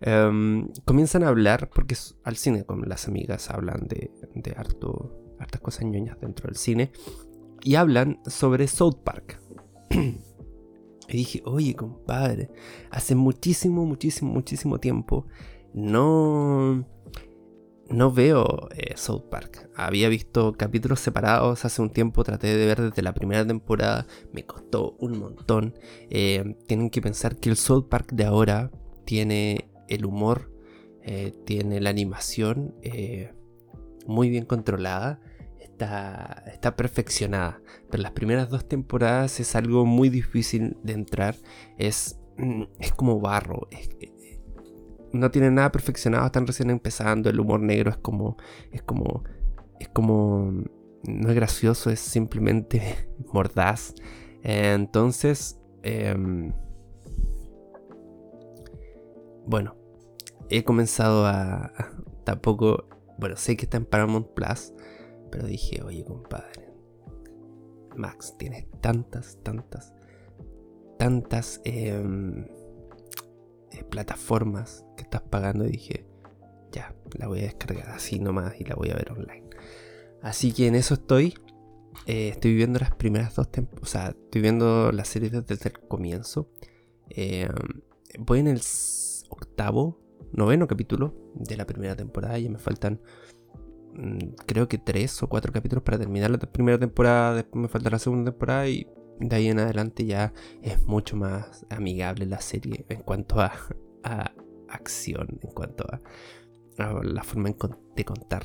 Em, 0.00 0.68
comienzan 0.84 1.22
a 1.24 1.28
hablar, 1.28 1.70
porque 1.70 1.94
es 1.94 2.16
al 2.24 2.36
cine 2.36 2.64
con 2.64 2.86
las 2.88 3.08
amigas 3.08 3.50
hablan 3.50 3.88
de, 3.88 4.10
de 4.34 4.52
harto, 4.56 5.34
hartas 5.38 5.60
cosas 5.60 5.84
ñoñas 5.84 6.20
dentro 6.20 6.46
del 6.46 6.56
cine 6.56 6.92
y 7.62 7.74
hablan 7.74 8.20
sobre 8.26 8.68
South 8.68 8.98
Park. 9.04 9.40
y 9.90 11.16
dije, 11.16 11.42
oye, 11.44 11.74
compadre, 11.74 12.50
hace 12.90 13.14
muchísimo, 13.14 13.84
muchísimo, 13.84 14.32
muchísimo 14.32 14.78
tiempo 14.78 15.26
no, 15.74 16.84
no 17.88 18.12
veo 18.12 18.68
eh, 18.74 18.96
South 18.96 19.24
Park. 19.30 19.70
Había 19.74 20.08
visto 20.08 20.54
capítulos 20.54 21.00
separados 21.00 21.64
hace 21.64 21.82
un 21.82 21.90
tiempo, 21.90 22.24
traté 22.24 22.56
de 22.56 22.66
ver 22.66 22.80
desde 22.80 23.02
la 23.02 23.14
primera 23.14 23.46
temporada, 23.46 24.06
me 24.32 24.44
costó 24.44 24.96
un 24.98 25.18
montón. 25.18 25.74
Eh, 26.10 26.56
tienen 26.66 26.90
que 26.90 27.02
pensar 27.02 27.36
que 27.36 27.50
el 27.50 27.56
South 27.56 27.88
Park 27.88 28.12
de 28.12 28.24
ahora 28.24 28.70
tiene 29.04 29.70
el 29.88 30.04
humor, 30.04 30.52
eh, 31.02 31.32
tiene 31.44 31.80
la 31.80 31.90
animación 31.90 32.74
muy 34.06 34.30
bien 34.30 34.46
controlada 34.46 35.20
está, 35.84 36.76
perfeccionada. 36.76 37.60
Pero 37.90 38.02
las 38.02 38.12
primeras 38.12 38.50
dos 38.50 38.68
temporadas 38.68 39.40
es 39.40 39.54
algo 39.54 39.84
muy 39.86 40.08
difícil 40.08 40.76
de 40.82 40.92
entrar. 40.92 41.36
Es, 41.78 42.18
mm, 42.36 42.62
es 42.78 42.92
como 42.92 43.20
barro. 43.20 43.68
no 45.12 45.30
tiene 45.30 45.50
nada 45.50 45.72
perfeccionado, 45.72 46.26
están 46.26 46.46
recién 46.46 46.70
empezando. 46.70 47.30
El 47.30 47.40
humor 47.40 47.60
negro 47.60 47.90
es 47.90 47.98
como. 47.98 48.36
Es 48.72 48.82
como. 48.82 49.24
Es 49.80 49.88
como. 49.88 50.52
No 51.04 51.28
es 51.28 51.34
gracioso, 51.34 51.90
es 51.90 52.00
simplemente 52.00 53.08
mordaz. 53.32 53.94
entonces. 54.42 55.58
Em, 55.82 56.52
bueno. 59.46 59.76
He 60.50 60.64
comenzado 60.64 61.26
a. 61.26 61.72
Tampoco. 62.24 62.88
Bueno, 63.18 63.36
sé 63.36 63.56
que 63.56 63.64
está 63.64 63.76
en 63.78 63.84
Paramount 63.84 64.28
Plus. 64.28 64.72
Pero 65.30 65.46
dije, 65.46 65.82
oye 65.82 66.04
compadre, 66.04 66.72
Max, 67.96 68.34
tienes 68.38 68.66
tantas, 68.80 69.38
tantas, 69.42 69.92
tantas 70.98 71.60
em, 71.64 72.46
eh, 73.72 73.84
plataformas 73.90 74.84
que 74.96 75.02
estás 75.02 75.22
pagando 75.22 75.64
y 75.66 75.72
dije, 75.72 76.06
ya, 76.72 76.94
la 77.18 77.26
voy 77.26 77.40
a 77.40 77.44
descargar 77.44 77.90
así 77.90 78.18
nomás 78.18 78.60
y 78.60 78.64
la 78.64 78.74
voy 78.74 78.90
a 78.90 78.94
ver 78.94 79.12
online. 79.12 79.48
Así 80.22 80.52
que 80.52 80.66
en 80.66 80.74
eso 80.74 80.94
estoy. 80.94 81.34
Eh, 82.06 82.28
estoy 82.28 82.54
viendo 82.54 82.78
las 82.78 82.94
primeras 82.94 83.34
dos 83.34 83.50
temporadas. 83.50 83.88
O 83.88 83.90
sea, 83.90 84.08
estoy 84.08 84.42
viendo 84.42 84.92
la 84.92 85.04
serie 85.04 85.30
desde 85.30 85.68
el 85.68 85.78
comienzo. 85.80 86.50
Em, 87.10 87.48
voy 88.18 88.40
en 88.40 88.48
el 88.48 88.60
octavo, 89.28 90.00
noveno 90.32 90.66
capítulo 90.66 91.14
de 91.34 91.56
la 91.56 91.66
primera 91.66 91.96
temporada. 91.96 92.38
Ya 92.38 92.50
me 92.50 92.58
faltan 92.58 93.00
creo 94.46 94.68
que 94.68 94.78
tres 94.78 95.22
o 95.22 95.28
cuatro 95.28 95.52
capítulos 95.52 95.82
para 95.82 95.98
terminar 95.98 96.30
la 96.30 96.38
primera 96.38 96.78
temporada. 96.78 97.34
Después 97.34 97.62
me 97.62 97.68
falta 97.68 97.90
la 97.90 97.98
segunda 97.98 98.30
temporada 98.30 98.68
y 98.68 98.86
de 99.20 99.36
ahí 99.36 99.48
en 99.48 99.58
adelante 99.58 100.06
ya 100.06 100.32
es 100.62 100.86
mucho 100.86 101.16
más 101.16 101.66
amigable 101.70 102.26
la 102.26 102.40
serie 102.40 102.86
en 102.88 103.02
cuanto 103.02 103.40
a, 103.40 103.52
acción, 104.68 105.38
en 105.42 105.50
cuanto 105.50 105.84
a, 105.90 106.00
la 107.02 107.22
forma 107.24 107.50
de 107.96 108.04
contar. 108.04 108.44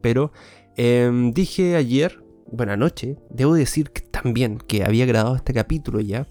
Pero 0.00 0.32
em, 0.76 1.32
dije 1.32 1.76
ayer, 1.76 2.24
bueno, 2.50 2.72
anoche, 2.72 3.16
debo 3.30 3.54
decir 3.54 3.90
que 3.90 4.00
también 4.00 4.58
que 4.58 4.84
había 4.84 5.06
grabado 5.06 5.36
este 5.36 5.52
capítulo 5.52 6.00
ya. 6.00 6.26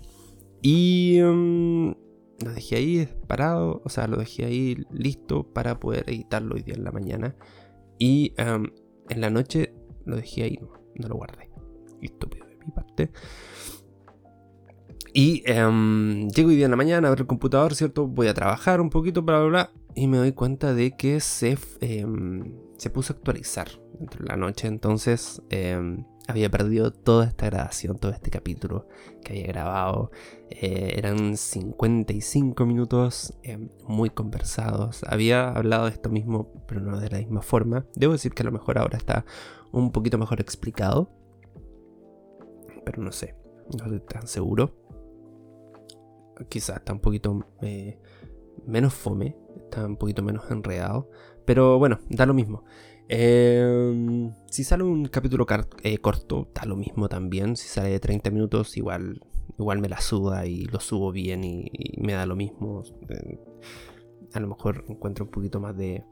Y 0.61 1.17
em, 1.19 1.95
lo 2.43 2.51
dejé 2.53 2.75
ahí 2.75 3.09
parado, 3.27 3.81
o 3.83 3.89
sea, 3.89 4.07
lo 4.07 4.17
dejé 4.17 4.45
ahí 4.45 4.77
listo 4.91 5.43
para 5.53 5.79
poder 5.79 6.03
editarlo 6.07 6.55
hoy 6.55 6.63
día 6.63 6.75
en 6.75 6.83
la 6.83 6.91
mañana. 6.91 7.35
Y 7.97 8.33
em, 8.37 8.71
en 9.09 9.21
la 9.21 9.29
noche 9.29 9.73
lo 10.05 10.15
dejé 10.15 10.43
ahí, 10.43 10.59
no, 10.95 11.07
lo 11.07 11.15
guardé. 11.15 11.49
Estúpido 12.01 12.45
de 12.45 12.57
mi 12.57 12.71
parte. 12.71 13.11
Y 15.13 15.43
um, 15.51 16.27
llego 16.29 16.49
hoy 16.49 16.57
día 16.57 16.65
en 16.65 16.71
la 16.71 16.77
mañana 16.77 17.07
a 17.07 17.11
ver 17.11 17.21
el 17.21 17.27
computador, 17.27 17.73
¿cierto? 17.75 18.07
Voy 18.07 18.27
a 18.27 18.33
trabajar 18.33 18.81
un 18.81 18.89
poquito, 18.89 19.23
bla, 19.23 19.39
bla, 19.39 19.47
bla. 19.47 19.71
Y 19.95 20.07
me 20.07 20.17
doy 20.17 20.31
cuenta 20.31 20.73
de 20.73 20.95
que 20.95 21.19
se, 21.19 21.57
em, 21.81 22.53
se 22.77 22.89
puso 22.89 23.13
a 23.13 23.15
actualizar 23.15 23.67
dentro 23.99 24.23
de 24.23 24.29
la 24.29 24.37
noche. 24.37 24.67
Entonces 24.67 25.41
había 26.27 26.49
perdido 26.51 26.91
toda 26.91 27.25
esta 27.25 27.45
grabación, 27.45 27.97
todo 27.97 28.11
este 28.11 28.29
capítulo 28.29 28.87
que 29.23 29.33
había 29.33 29.47
grabado. 29.47 30.11
Eh, 30.49 30.93
eran 30.97 31.37
55 31.37 32.65
minutos 32.65 33.33
eh, 33.43 33.57
muy 33.87 34.09
conversados. 34.09 35.03
Había 35.07 35.49
hablado 35.49 35.85
de 35.85 35.91
esto 35.91 36.09
mismo, 36.09 36.51
pero 36.67 36.81
no 36.81 36.99
de 36.99 37.09
la 37.09 37.17
misma 37.19 37.41
forma. 37.41 37.85
Debo 37.95 38.13
decir 38.13 38.33
que 38.33 38.43
a 38.43 38.45
lo 38.45 38.51
mejor 38.51 38.77
ahora 38.77 38.97
está 38.97 39.25
un 39.71 39.91
poquito 39.91 40.17
mejor 40.17 40.41
explicado. 40.41 41.09
Pero 42.83 43.01
no 43.01 43.11
sé, 43.11 43.35
no 43.77 43.85
estoy 43.85 44.01
tan 44.01 44.27
seguro. 44.27 44.75
Quizás 46.49 46.77
está 46.77 46.93
un 46.93 46.99
poquito 46.99 47.45
eh, 47.61 47.99
menos 48.65 48.93
fome, 48.93 49.35
está 49.63 49.85
un 49.85 49.95
poquito 49.95 50.23
menos 50.23 50.51
enredado. 50.51 51.09
Pero 51.45 51.79
bueno, 51.79 51.99
da 52.09 52.25
lo 52.25 52.33
mismo. 52.33 52.65
Si 54.49 54.63
sale 54.63 54.83
un 54.83 55.05
capítulo 55.05 55.45
eh, 55.83 55.97
corto, 55.99 56.49
da 56.53 56.65
lo 56.65 56.75
mismo 56.75 57.07
también. 57.09 57.55
Si 57.55 57.67
sale 57.67 57.89
de 57.89 57.99
30 57.99 58.31
minutos, 58.31 58.77
igual, 58.77 59.21
igual 59.57 59.79
me 59.79 59.89
la 59.89 59.99
suda 59.99 60.45
y 60.45 60.65
lo 60.65 60.79
subo 60.79 61.11
bien 61.11 61.43
y, 61.43 61.69
me 62.01 62.13
da 62.13 62.25
lo 62.25 62.35
mismo. 62.35 62.83
Eh, 63.09 63.39
a 64.33 64.39
lo 64.39 64.47
mejor 64.47 64.85
encuentro 64.87 65.25
un 65.25 65.31
poquito 65.31 65.59
más 65.59 65.75
de, 65.75 66.03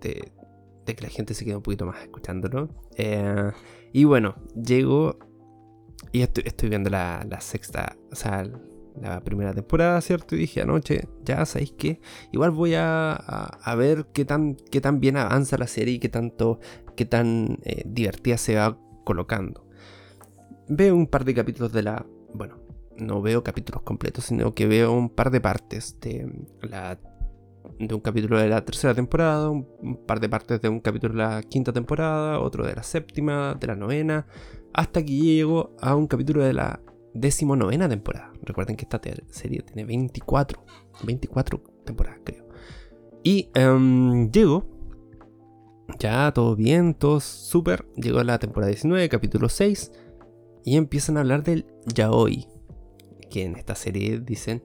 de, 0.00 0.32
que 0.84 1.02
la 1.02 1.08
gente 1.08 1.34
se 1.34 1.44
quede 1.44 1.56
un 1.56 1.62
poquito 1.62 1.86
más 1.86 2.02
escuchándolo. 2.02 2.68
Eh, 2.96 3.50
y 3.92 4.04
bueno, 4.04 4.36
llego 4.54 5.18
y 6.12 6.22
estoy, 6.22 6.44
estoy 6.46 6.68
viendo 6.68 6.90
la, 6.90 7.26
la 7.28 7.40
sexta, 7.40 7.96
o 8.10 8.14
sea, 8.14 8.44
la 9.00 9.20
primera 9.20 9.52
temporada, 9.52 10.00
¿cierto? 10.00 10.34
Y 10.34 10.38
dije 10.38 10.62
anoche, 10.62 11.08
ya 11.24 11.44
sabéis 11.44 11.72
que 11.72 12.00
igual 12.32 12.50
voy 12.50 12.74
a, 12.76 13.74
ver 13.76 14.06
qué 14.12 14.24
tan, 14.24 14.56
qué 14.70 14.80
tan 14.80 15.00
bien 15.00 15.16
avanza 15.16 15.58
la 15.58 15.66
serie 15.66 15.94
y 15.94 15.98
qué 15.98 16.08
tanto, 16.08 16.60
qué 16.96 17.04
tan 17.04 17.58
eh, 17.64 17.82
divertida 17.86 18.36
se 18.38 18.56
va 18.56 18.78
colocando. 19.04 19.66
Veo 20.68 20.96
un 20.96 21.06
par 21.06 21.24
de 21.24 21.34
capítulos 21.34 21.72
de 21.72 21.82
la, 21.82 22.06
bueno, 22.34 22.58
no 22.96 23.22
veo 23.22 23.44
capítulos 23.44 23.82
completos, 23.82 24.24
sino 24.24 24.54
que 24.54 24.66
veo 24.66 24.92
un 24.92 25.10
par 25.10 25.30
de 25.30 25.40
partes 25.40 25.98
de 26.00 26.30
la 26.62 26.98
de 27.78 27.94
un 27.94 28.00
capítulo 28.00 28.38
de 28.38 28.48
la 28.48 28.64
tercera 28.64 28.94
temporada, 28.94 29.50
un 29.50 29.96
par 30.06 30.20
de 30.20 30.28
partes 30.28 30.60
de 30.62 30.68
un 30.68 30.80
capítulo 30.80 31.12
de 31.12 31.18
la 31.18 31.42
quinta 31.42 31.72
temporada, 31.72 32.40
otro 32.40 32.64
de 32.66 32.74
la 32.74 32.82
séptima, 32.82 33.54
de 33.58 33.66
la 33.66 33.76
novena, 33.76 34.26
hasta 34.72 35.04
que 35.04 35.12
llego 35.12 35.76
a 35.80 35.94
un 35.94 36.06
capítulo 36.06 36.42
de 36.42 36.54
la 36.54 36.80
decimonovena 37.16 37.88
temporada. 37.88 38.32
Recuerden 38.42 38.76
que 38.76 38.84
esta 38.84 39.00
serie 39.30 39.62
tiene 39.62 39.84
24, 39.84 40.64
24 41.04 41.62
temporadas 41.84 42.20
creo. 42.24 42.46
Y 43.22 43.50
um, 43.58 44.30
llego, 44.30 44.66
ya 45.98 46.32
todo 46.32 46.54
bien, 46.54 46.94
todo 46.94 47.20
súper. 47.20 47.86
Llegó 47.96 48.20
a 48.20 48.24
la 48.24 48.38
temporada 48.38 48.70
19, 48.70 49.08
capítulo 49.08 49.48
6, 49.48 49.92
y 50.64 50.76
empiezan 50.76 51.16
a 51.16 51.20
hablar 51.20 51.42
del 51.42 51.66
yaoi, 51.92 52.46
que 53.30 53.44
en 53.44 53.56
esta 53.56 53.74
serie 53.74 54.20
dicen 54.20 54.62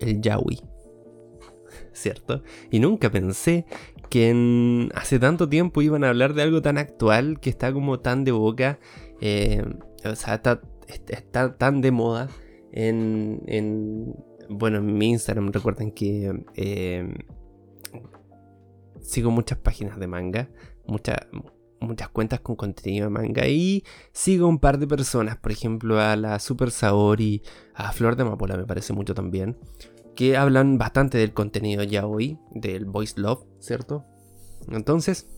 el 0.00 0.20
yaoi. 0.20 0.60
¿Cierto? 1.92 2.42
Y 2.70 2.80
nunca 2.80 3.10
pensé 3.10 3.66
que 4.08 4.30
en 4.30 4.90
hace 4.94 5.18
tanto 5.18 5.48
tiempo 5.48 5.82
iban 5.82 6.04
a 6.04 6.08
hablar 6.08 6.34
de 6.34 6.42
algo 6.42 6.62
tan 6.62 6.78
actual 6.78 7.40
que 7.40 7.50
está 7.50 7.72
como 7.72 8.00
tan 8.00 8.24
de 8.24 8.32
boca. 8.32 8.78
Eh, 9.20 9.64
o 10.04 10.14
sea, 10.14 10.34
está 10.34 10.60
está 10.88 11.56
tan 11.56 11.80
de 11.80 11.90
moda 11.90 12.28
en, 12.72 14.14
bueno, 14.48 14.78
en 14.78 14.98
mi 14.98 15.10
Instagram 15.10 15.52
recuerden 15.52 15.92
que 15.92 16.44
eh, 16.54 17.14
sigo 19.00 19.30
muchas 19.30 19.58
páginas 19.58 19.98
de 19.98 20.06
manga, 20.06 20.50
muchas 20.86 21.18
muchas 21.80 22.08
cuentas 22.08 22.40
con 22.40 22.56
contenido 22.56 23.06
de 23.06 23.10
manga 23.10 23.46
y 23.46 23.84
sigo 24.12 24.48
un 24.48 24.58
par 24.58 24.78
de 24.78 24.86
personas, 24.86 25.36
por 25.36 25.52
ejemplo 25.52 26.00
a 26.00 26.16
la 26.16 26.38
Super 26.38 26.70
Saori, 26.70 27.42
a 27.74 27.92
Flor 27.92 28.16
de 28.16 28.22
Amapola 28.22 28.56
me 28.56 28.64
parece 28.66 28.92
mucho 28.92 29.14
también, 29.14 29.58
que 30.14 30.36
hablan 30.36 30.78
bastante 30.78 31.18
del 31.18 31.32
contenido 31.32 31.82
ya 31.82 32.06
hoy, 32.06 32.38
del 32.50 32.86
voice 32.86 33.20
love, 33.20 33.44
¿cierto? 33.58 34.04
Entonces, 34.70 35.28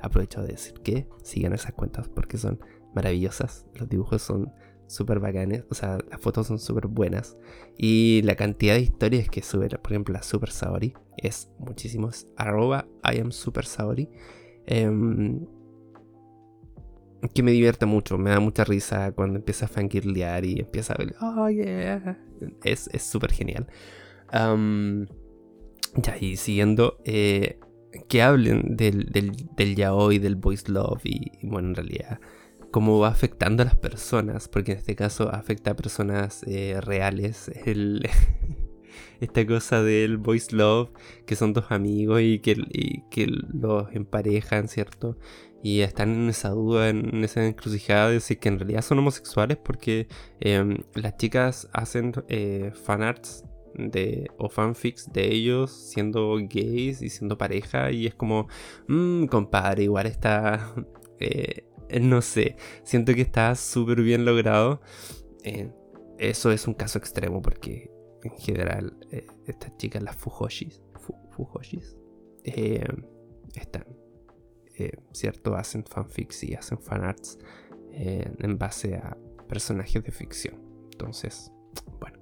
aprovecho 0.00 0.40
de 0.42 0.48
decir 0.48 0.74
que 0.82 1.08
sigan 1.22 1.52
esas 1.52 1.72
cuentas 1.72 2.08
porque 2.08 2.38
son 2.38 2.60
maravillosas. 2.94 3.66
Los 3.74 3.88
dibujos 3.88 4.22
son 4.22 4.52
súper 4.86 5.20
bacanes. 5.20 5.64
O 5.70 5.74
sea, 5.74 5.98
las 6.10 6.20
fotos 6.20 6.46
son 6.46 6.58
súper 6.58 6.86
buenas. 6.86 7.36
Y 7.76 8.22
la 8.22 8.34
cantidad 8.34 8.74
de 8.74 8.80
historias 8.80 9.28
que 9.28 9.42
sube, 9.42 9.68
por 9.68 9.92
ejemplo, 9.92 10.14
la 10.14 10.22
Super 10.22 10.50
Saori, 10.50 10.94
es 11.16 11.50
muchísimo. 11.58 12.08
Es 12.08 12.26
arroba 12.36 12.86
I 13.04 13.20
am 13.20 13.32
Super 13.32 13.64
Saori. 13.64 14.08
Em, 14.66 15.46
que 17.34 17.42
me 17.42 17.50
divierte 17.50 17.86
mucho, 17.86 18.16
me 18.18 18.30
da 18.30 18.40
mucha 18.40 18.64
risa 18.64 19.12
cuando 19.12 19.38
empieza 19.38 19.64
a 19.64 19.68
fangirlear 19.68 20.44
y 20.44 20.60
empieza 20.60 20.94
a 20.94 20.98
ver, 20.98 21.16
oh 21.20 21.48
yeah, 21.48 22.16
es 22.62 22.88
súper 23.02 23.32
genial. 23.32 23.66
ya, 24.30 26.16
y 26.20 26.36
siguiendo, 26.36 26.98
eh, 27.04 27.58
que 28.08 28.22
hablen 28.22 28.76
del, 28.76 29.06
del, 29.06 29.32
del 29.56 29.74
yaoi, 29.74 30.18
del 30.18 30.36
voice 30.36 30.70
love 30.70 31.00
y 31.04 31.32
bueno, 31.42 31.68
en 31.68 31.74
realidad 31.74 32.20
cómo 32.70 32.98
va 32.98 33.08
afectando 33.08 33.62
a 33.62 33.66
las 33.66 33.76
personas, 33.76 34.48
porque 34.48 34.72
en 34.72 34.78
este 34.78 34.96
caso 34.96 35.30
afecta 35.32 35.72
a 35.72 35.76
personas 35.76 36.42
eh, 36.46 36.80
reales. 36.80 37.50
esta 39.20 39.46
cosa 39.46 39.82
del 39.82 40.18
voice 40.18 40.54
love, 40.54 40.90
que 41.26 41.36
son 41.36 41.52
dos 41.52 41.66
amigos 41.70 42.20
y 42.22 42.40
que, 42.40 42.56
los 43.26 43.92
emparejan, 43.92 44.68
¿cierto? 44.68 45.18
Y 45.62 45.80
están 45.80 46.10
en 46.14 46.28
esa 46.28 46.50
duda, 46.50 46.88
en 46.88 47.24
esa 47.24 47.44
encrucijada 47.44 48.10
de 48.10 48.20
si 48.20 48.36
que 48.36 48.48
en 48.48 48.58
realidad 48.58 48.82
son 48.82 48.98
homosexuales, 48.98 49.58
porque 49.58 50.06
em, 50.40 50.78
las 50.94 51.16
chicas 51.16 51.68
hacen 51.72 52.12
eh, 52.28 52.72
fanarts 52.84 53.44
de, 53.74 54.30
o 54.38 54.48
fanfics 54.48 55.12
de 55.12 55.32
ellos 55.32 55.70
siendo 55.72 56.36
gays 56.36 57.02
y 57.02 57.10
siendo 57.10 57.36
pareja, 57.38 57.90
y 57.90 58.06
es 58.06 58.14
como, 58.14 58.48
mmm, 58.86 59.26
compadre, 59.26 59.84
igual 59.84 60.06
está. 60.06 60.74
Eh, 61.20 61.64
no 62.00 62.22
sé, 62.22 62.56
siento 62.84 63.14
que 63.14 63.22
está 63.22 63.54
súper 63.54 64.02
bien 64.02 64.24
logrado. 64.24 64.80
Eh, 65.44 65.70
eso 66.18 66.50
es 66.50 66.66
un 66.66 66.74
caso 66.74 66.98
extremo 66.98 67.40
porque 67.42 67.90
en 68.22 68.32
general 68.38 68.96
eh, 69.10 69.26
estas 69.46 69.76
chicas, 69.76 70.02
las 70.02 70.16
Fujoshis, 70.16 70.82
Fujoshis, 71.30 71.96
están, 73.54 73.86
¿cierto? 75.12 75.54
Hacen 75.54 75.84
fanfics 75.84 76.44
y 76.44 76.54
hacen 76.54 76.78
fanarts 76.78 77.38
en 77.92 78.58
base 78.58 78.94
a 78.94 79.16
personajes 79.48 80.02
de 80.02 80.12
ficción. 80.12 80.54
Entonces, 80.92 81.52
bueno, 82.00 82.18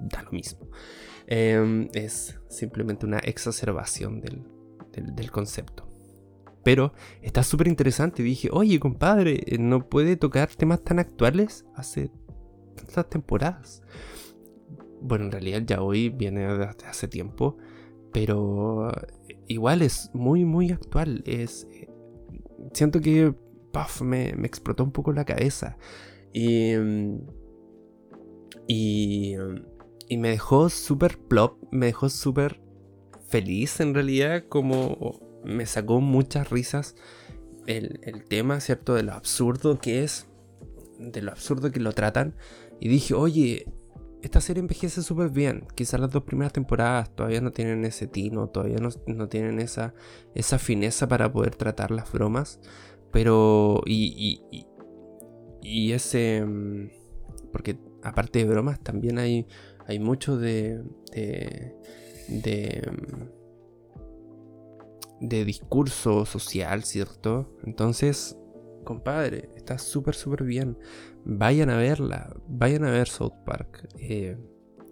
da 0.00 0.22
lo 0.22 0.30
mismo. 0.30 0.68
es 1.26 2.38
simplemente 2.50 3.06
una 3.06 3.18
exacerbación 3.18 4.20
del 4.20 5.30
concepto. 5.30 5.95
Pero 6.66 6.92
está 7.22 7.44
súper 7.44 7.68
interesante. 7.68 8.24
Dije, 8.24 8.48
oye, 8.50 8.80
compadre, 8.80 9.40
eh, 9.46 9.56
¿no 9.56 9.88
puede 9.88 10.16
tocar 10.16 10.48
temas 10.48 10.82
tan 10.82 10.98
actuales 10.98 11.64
hace 11.76 12.10
tantas 12.74 13.08
temporadas? 13.08 13.84
Bueno, 15.00 15.26
en 15.26 15.30
realidad 15.30 15.62
ya 15.64 15.80
hoy 15.80 16.08
viene 16.08 16.40
desde 16.40 16.86
hace 16.88 17.06
tiempo. 17.06 17.56
Pero 18.12 18.90
eh, 19.28 19.38
igual 19.46 19.80
es 19.80 20.10
muy, 20.12 20.44
muy 20.44 20.72
actual. 20.72 21.22
Es. 21.24 21.68
Eh, 21.70 21.88
siento 22.72 23.00
que. 23.00 23.32
Puff, 23.72 24.02
me, 24.02 24.32
me 24.36 24.48
explotó 24.48 24.82
un 24.82 24.90
poco 24.90 25.12
la 25.12 25.24
cabeza. 25.24 25.78
Y. 26.32 26.74
Mm, 26.74 27.20
y. 28.66 29.36
Y 30.08 30.16
me 30.16 30.30
dejó 30.30 30.68
súper 30.68 31.16
plop. 31.16 31.62
Me 31.70 31.86
dejó 31.86 32.08
súper 32.08 32.60
feliz 33.28 33.78
en 33.78 33.94
realidad. 33.94 34.46
Como 34.48 35.24
me 35.46 35.66
sacó 35.66 36.00
muchas 36.00 36.50
risas 36.50 36.96
el, 37.66 38.24
tema, 38.28 38.60
¿cierto? 38.60 38.94
De 38.94 39.02
lo 39.02 39.12
absurdo 39.12 39.78
que 39.78 40.04
es 40.04 40.26
de 40.98 41.22
lo 41.22 41.30
absurdo 41.30 41.70
que 41.70 41.80
lo 41.80 41.92
tratan. 41.92 42.34
Y 42.80 42.88
dije, 42.88 43.14
oye, 43.14 43.66
esta 44.22 44.40
serie 44.40 44.60
envejece 44.60 45.02
súper 45.02 45.30
bien. 45.30 45.66
Quizás 45.74 46.00
las 46.00 46.10
dos 46.10 46.24
primeras 46.24 46.52
temporadas 46.52 47.14
todavía 47.14 47.40
no 47.40 47.52
tienen 47.52 47.84
ese 47.84 48.06
tino, 48.06 48.48
todavía 48.48 48.78
no, 49.06 49.28
tienen 49.28 49.60
esa, 49.60 49.94
esa 50.34 50.58
fineza 50.58 51.08
para 51.08 51.30
poder 51.30 51.54
tratar 51.54 51.90
las 51.90 52.10
bromas. 52.12 52.60
Pero. 53.12 53.82
Y, 53.86 54.40
y, 54.50 54.66
y, 55.62 55.92
ese. 55.92 56.44
Mm, 56.44 56.90
porque 57.52 57.78
aparte 58.02 58.40
de 58.40 58.44
bromas, 58.46 58.80
también 58.80 59.18
hay, 59.18 59.46
hay 59.86 59.98
mucho 59.98 60.36
de. 60.36 60.82
de. 61.12 61.74
de, 62.28 62.90
mm, 62.90 63.35
de 65.20 65.44
discurso 65.44 66.26
social, 66.26 66.84
¿cierto? 66.84 67.56
Entonces, 67.64 68.36
compadre, 68.84 69.50
está 69.56 69.78
súper, 69.78 70.14
súper 70.14 70.44
bien. 70.44 70.78
Vayan 71.24 71.70
a 71.70 71.76
verla, 71.76 72.34
vayan 72.48 72.84
a 72.84 72.90
ver 72.90 73.08
South 73.08 73.34
Park. 73.44 73.88
Eh, 73.98 74.36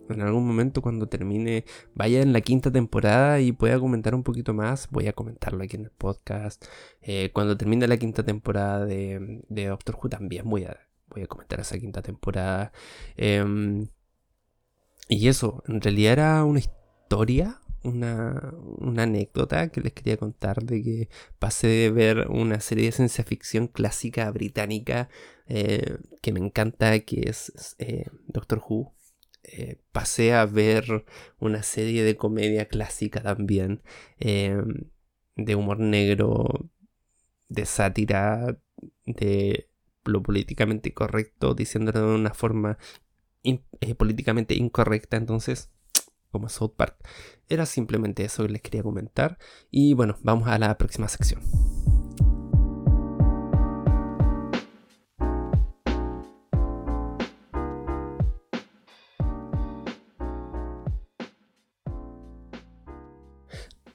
en 0.09 0.21
algún 0.21 0.47
momento 0.47 0.83
cuando 0.83 1.07
termine, 1.07 1.65
vaya 1.95 2.21
en 2.21 2.33
la 2.33 2.41
quinta 2.41 2.71
temporada 2.71 3.41
y 3.41 3.53
pueda 3.53 3.79
comentar 3.79 4.15
un 4.15 4.23
poquito 4.23 4.53
más, 4.53 4.89
voy 4.91 5.07
a 5.07 5.13
comentarlo 5.13 5.63
aquí 5.63 5.77
en 5.77 5.85
el 5.85 5.91
podcast. 5.91 6.65
Eh, 7.01 7.31
cuando 7.33 7.57
termine 7.57 7.87
la 7.87 7.97
quinta 7.97 8.23
temporada 8.23 8.85
de, 8.85 9.43
Doctor 9.49 9.97
Who 9.97 10.09
también 10.11 10.49
voy 10.49 10.65
a, 10.65 10.79
voy 11.09 11.23
a 11.23 11.27
comentar 11.27 11.61
esa 11.61 11.79
quinta 11.79 12.03
temporada. 12.03 12.73
Em, 13.17 13.89
y 15.09 15.29
eso, 15.29 15.63
en 15.69 15.81
realidad 15.81 16.13
era 16.13 16.45
una 16.45 16.61
historia 16.61 17.61
una, 17.85 18.55
anécdota 18.97 19.69
que 19.69 19.81
les 19.81 19.93
quería 19.93 20.17
contar 20.17 20.63
de 20.65 20.83
que 20.83 21.09
pasé 21.39 21.69
de 21.69 21.91
ver 21.91 22.29
una 22.29 22.61
serie 22.61 22.87
de 22.87 22.93
ciencia 22.93 23.25
ficción 23.25 23.69
clásica 23.69 24.31
británica 24.31 25.09
eh, 25.47 25.99
que 26.23 26.33
me 26.33 26.41
encanta, 26.41 26.99
que 27.01 27.29
es 27.29 27.77
eh, 27.79 28.07
Doctor 28.27 28.63
Who. 28.67 28.95
Eh, 29.45 29.79
pasé 29.93 30.33
a 30.33 30.47
ver 30.47 31.05
una 31.39 31.63
serie 31.63 32.03
de 32.03 32.17
comedia 32.17 32.67
clásica 32.67 33.23
también, 33.23 33.83
de 34.19 35.55
humor 35.55 35.81
negro, 35.81 36.71
de 37.49 37.67
sátira, 37.67 38.59
de 39.05 39.69
lo 40.05 40.23
políticamente 40.23 40.95
correcto, 40.95 41.55
diciéndolo 41.55 42.09
de 42.11 42.15
una 42.15 42.35
forma 42.35 42.79
políticamente 43.99 44.55
incorrecta. 44.55 45.19
Entonces, 45.19 45.74
como 46.35 46.49
South 46.49 46.75
Park. 46.77 46.97
Era 47.49 47.65
simplemente 47.65 48.25
eso 48.25 48.43
que 48.43 48.53
les 48.53 48.61
quería 48.61 48.83
comentar. 48.83 49.39
Y 49.71 49.95
bueno, 49.95 50.17
vamos 50.23 50.49
a 50.49 50.59
la 50.59 50.77
próxima 50.77 51.07
sección. 51.07 51.41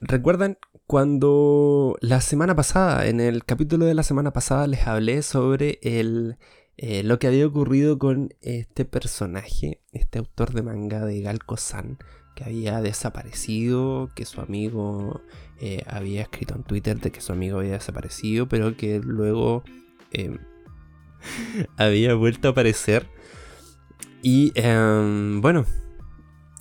¿Recuerdan 0.00 0.56
cuando 0.86 1.96
la 2.00 2.22
semana 2.22 2.56
pasada, 2.56 3.06
en 3.06 3.20
el 3.20 3.44
capítulo 3.44 3.84
de 3.84 3.94
la 3.94 4.02
semana 4.02 4.32
pasada, 4.32 4.66
les 4.66 4.86
hablé 4.86 5.20
sobre 5.20 5.78
el, 5.82 6.38
eh, 6.78 7.02
lo 7.02 7.18
que 7.18 7.26
había 7.26 7.46
ocurrido 7.46 7.98
con 7.98 8.30
este 8.40 8.86
personaje, 8.86 9.82
este 9.92 10.18
autor 10.18 10.54
de 10.54 10.62
manga 10.62 11.04
de 11.04 11.20
Galco-san, 11.20 11.98
que 12.34 12.44
había 12.44 12.80
desaparecido, 12.80 14.10
que 14.14 14.24
su 14.24 14.40
amigo 14.40 15.20
eh, 15.58 15.82
había 15.86 16.22
escrito 16.22 16.54
en 16.54 16.62
Twitter 16.62 17.00
de 17.00 17.10
que 17.10 17.20
su 17.20 17.32
amigo 17.32 17.58
había 17.58 17.72
desaparecido, 17.72 18.48
pero 18.48 18.76
que 18.76 19.00
luego 19.00 19.62
em, 20.10 20.38
había 21.76 22.14
vuelto 22.14 22.48
a 22.48 22.50
aparecer. 22.52 23.08
Y 24.22 24.52
em, 24.54 25.40
bueno, 25.40 25.66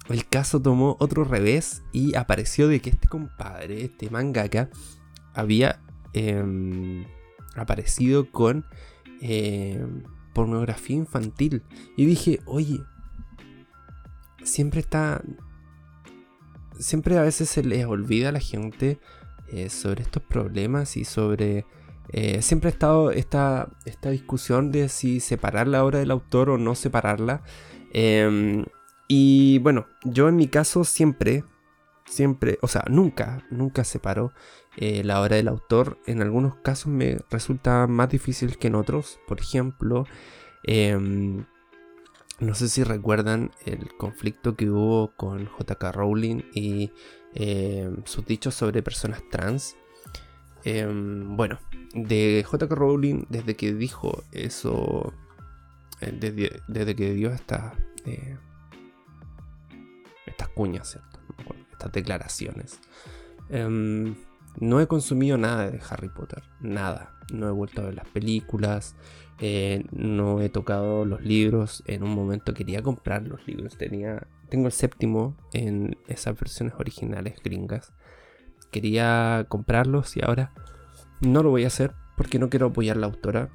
el 0.10 0.28
caso 0.28 0.62
tomó 0.62 0.98
otro 1.00 1.24
revés 1.24 1.84
y 1.92 2.16
apareció 2.16 2.68
de 2.68 2.80
que 2.82 2.90
este 2.90 3.08
compadre, 3.08 3.86
este 3.86 4.10
mangaka, 4.10 4.70
había 5.34 5.82
em, 6.14 7.06
aparecido 7.56 8.32
con 8.32 8.66
pornografía 10.34 10.96
infantil. 10.96 11.64
Y 11.98 12.06
dije, 12.06 12.40
oye, 12.46 12.80
siempre 14.44 14.80
está 14.80 15.22
siempre 16.80 17.18
a 17.18 17.22
veces 17.22 17.50
se 17.50 17.64
les 17.64 17.86
olvida 17.86 18.30
a 18.30 18.32
la 18.32 18.40
gente 18.40 19.00
eh, 19.48 19.70
sobre 19.70 20.04
estos 20.04 20.24
problemas 20.24 20.98
y 20.98 21.06
sobre... 21.06 21.66
Eh, 22.12 22.42
siempre 22.42 22.70
ha 22.70 22.72
estado 22.72 23.12
esta, 23.12 23.70
esta 23.86 24.10
discusión 24.10 24.72
de 24.72 24.90
si 24.90 25.20
separar 25.20 25.68
la 25.68 25.86
obra 25.86 26.00
del 26.00 26.10
autor 26.10 26.50
o 26.50 26.58
no 26.58 26.74
separarla. 26.74 27.44
Em, 27.94 28.66
y 29.08 29.60
bueno, 29.60 29.86
yo 30.04 30.28
en 30.28 30.36
mi 30.36 30.48
caso 30.48 30.84
siempre, 30.84 31.44
siempre, 32.06 32.58
o 32.62 32.68
sea, 32.68 32.84
nunca, 32.90 33.46
nunca 33.52 33.84
separo 33.84 34.34
eh, 34.78 35.04
la 35.04 35.22
obra 35.22 35.36
del 35.36 35.48
autor. 35.48 36.00
En 36.08 36.22
algunos 36.24 36.56
casos 36.56 36.88
me 36.88 37.20
resulta 37.30 37.86
más 37.86 38.10
difícil 38.10 38.58
que 38.58 38.68
en 38.68 38.76
otros. 38.76 39.20
Por 39.28 39.40
ejemplo, 39.40 40.06
em, 40.64 41.46
no 42.40 42.56
sé 42.56 42.70
si 42.70 42.84
recuerdan 42.84 43.52
el 43.66 43.94
conflicto 43.98 44.56
que 44.56 44.70
hubo 44.70 45.14
con 45.16 45.50
JK 45.58 45.92
Rowling 45.92 46.44
y 46.54 46.92
eh, 47.36 47.90
sus 48.06 48.26
dichos 48.26 48.56
sobre 48.56 48.82
personas 48.82 49.22
trans. 49.30 49.76
Em, 50.64 51.36
bueno, 51.36 51.60
de 51.94 52.46
JK 52.50 52.72
Rowling, 52.72 53.26
desde 53.30 53.56
que 53.56 53.74
dijo 53.74 54.24
eso, 54.32 55.14
eh, 56.02 56.12
desde, 56.68 56.96
que 56.96 57.14
dio 57.14 57.32
esta, 57.32 57.76
eh, 58.06 58.38
estas 60.26 60.50
cuñas, 60.50 60.98
estas 61.72 61.92
declaraciones, 61.92 62.80
em, 63.50 64.16
no 64.60 64.82
he 64.82 64.88
consumido 64.88 65.38
nada 65.38 65.70
de 65.70 65.80
Harry 65.90 66.10
Potter, 66.10 66.44
nada. 66.60 67.16
No 67.32 67.48
he 67.48 67.52
vuelto 67.52 67.82
a 67.82 67.86
ver 67.86 67.96
las 67.96 68.08
películas, 68.08 68.96
eh, 69.40 69.86
no 69.92 70.42
he 70.42 70.50
tocado 70.50 71.06
los 71.06 71.22
libros. 71.22 71.84
En 71.88 72.04
un 72.04 72.14
momento 72.14 72.54
quería 72.54 72.82
comprar 72.82 73.24
los 73.28 73.48
libros. 73.48 73.78
Tenía, 73.78 74.28
tengo 74.50 74.68
el 74.68 74.74
séptimo 74.74 75.38
en 75.54 75.98
esas 76.08 76.38
versiones 76.38 76.74
originales 76.78 77.42
gringas. 77.44 77.94
Quería 78.72 79.46
comprarlos 79.48 80.16
y 80.18 80.22
ahora 80.24 80.54
no 81.22 81.42
lo 81.42 81.50
voy 81.50 81.64
a 81.64 81.68
hacer 81.68 81.94
porque 82.18 82.40
no 82.40 82.50
quiero 82.50 82.68
apoyar 82.68 82.98
a 82.98 83.00
la 83.00 83.08
autora. 83.08 83.50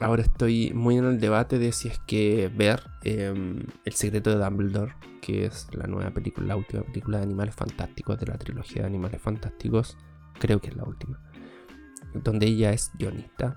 Ahora 0.00 0.22
estoy 0.22 0.72
muy 0.72 0.96
en 0.96 1.06
el 1.06 1.18
debate 1.18 1.58
de 1.58 1.72
si 1.72 1.88
es 1.88 1.98
que 2.06 2.48
ver 2.54 2.84
em, 3.02 3.66
El 3.84 3.92
secreto 3.94 4.30
de 4.30 4.36
Dumbledore, 4.36 4.94
que 5.20 5.44
es 5.44 5.66
la 5.74 5.88
nueva 5.88 6.12
película, 6.12 6.46
la 6.46 6.56
última 6.56 6.82
película 6.84 7.18
de 7.18 7.24
Animales 7.24 7.56
Fantásticos 7.56 8.20
de 8.20 8.26
la 8.26 8.38
trilogía 8.38 8.82
de 8.82 8.88
Animales 8.88 9.20
Fantásticos, 9.20 9.98
creo 10.38 10.60
que 10.60 10.68
es 10.68 10.76
la 10.76 10.84
última, 10.84 11.20
donde 12.14 12.46
ella 12.46 12.72
es 12.72 12.90
guionista 12.98 13.56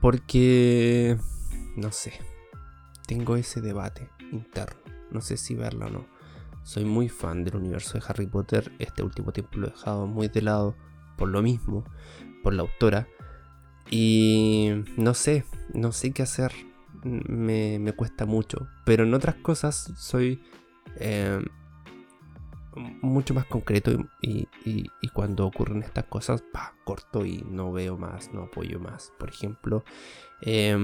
porque, 0.00 1.16
no 1.76 1.92
sé, 1.92 2.12
tengo 3.06 3.36
ese 3.36 3.60
debate 3.60 4.08
interno. 4.30 4.80
No 5.10 5.20
sé 5.20 5.36
si 5.36 5.54
verlo 5.54 5.86
o 5.86 5.90
no. 5.90 6.06
Soy 6.62 6.84
muy 6.84 7.08
fan 7.08 7.44
del 7.44 7.56
universo 7.56 7.98
de 7.98 8.04
Harry 8.08 8.26
Potter. 8.26 8.72
Este 8.78 9.02
último 9.02 9.32
tiempo 9.32 9.58
lo 9.58 9.68
he 9.68 9.70
dejado 9.70 10.06
muy 10.06 10.28
de 10.28 10.42
lado 10.42 10.76
por 11.16 11.28
lo 11.28 11.42
mismo, 11.42 11.84
por 12.42 12.54
la 12.54 12.62
autora. 12.62 13.08
Y 13.90 14.70
no 14.96 15.14
sé, 15.14 15.44
no 15.74 15.92
sé 15.92 16.12
qué 16.12 16.22
hacer. 16.22 16.52
Me, 17.04 17.78
me 17.78 17.92
cuesta 17.92 18.26
mucho. 18.26 18.68
Pero 18.84 19.04
en 19.04 19.12
otras 19.12 19.36
cosas 19.36 19.92
soy 19.96 20.42
eh, 20.96 21.40
mucho 22.74 23.34
más 23.34 23.44
concreto 23.46 23.92
y, 24.20 24.48
cuando 25.12 25.46
ocurren 25.46 25.82
estas 25.82 26.04
cosas, 26.04 26.42
pa, 26.52 26.74
corto 26.84 27.24
y 27.24 27.44
no 27.48 27.72
veo 27.72 27.96
más, 27.96 28.32
no 28.32 28.44
apoyo 28.44 28.78
más. 28.78 29.12
Por 29.18 29.28
ejemplo, 29.28 29.84
eh, 30.40 30.76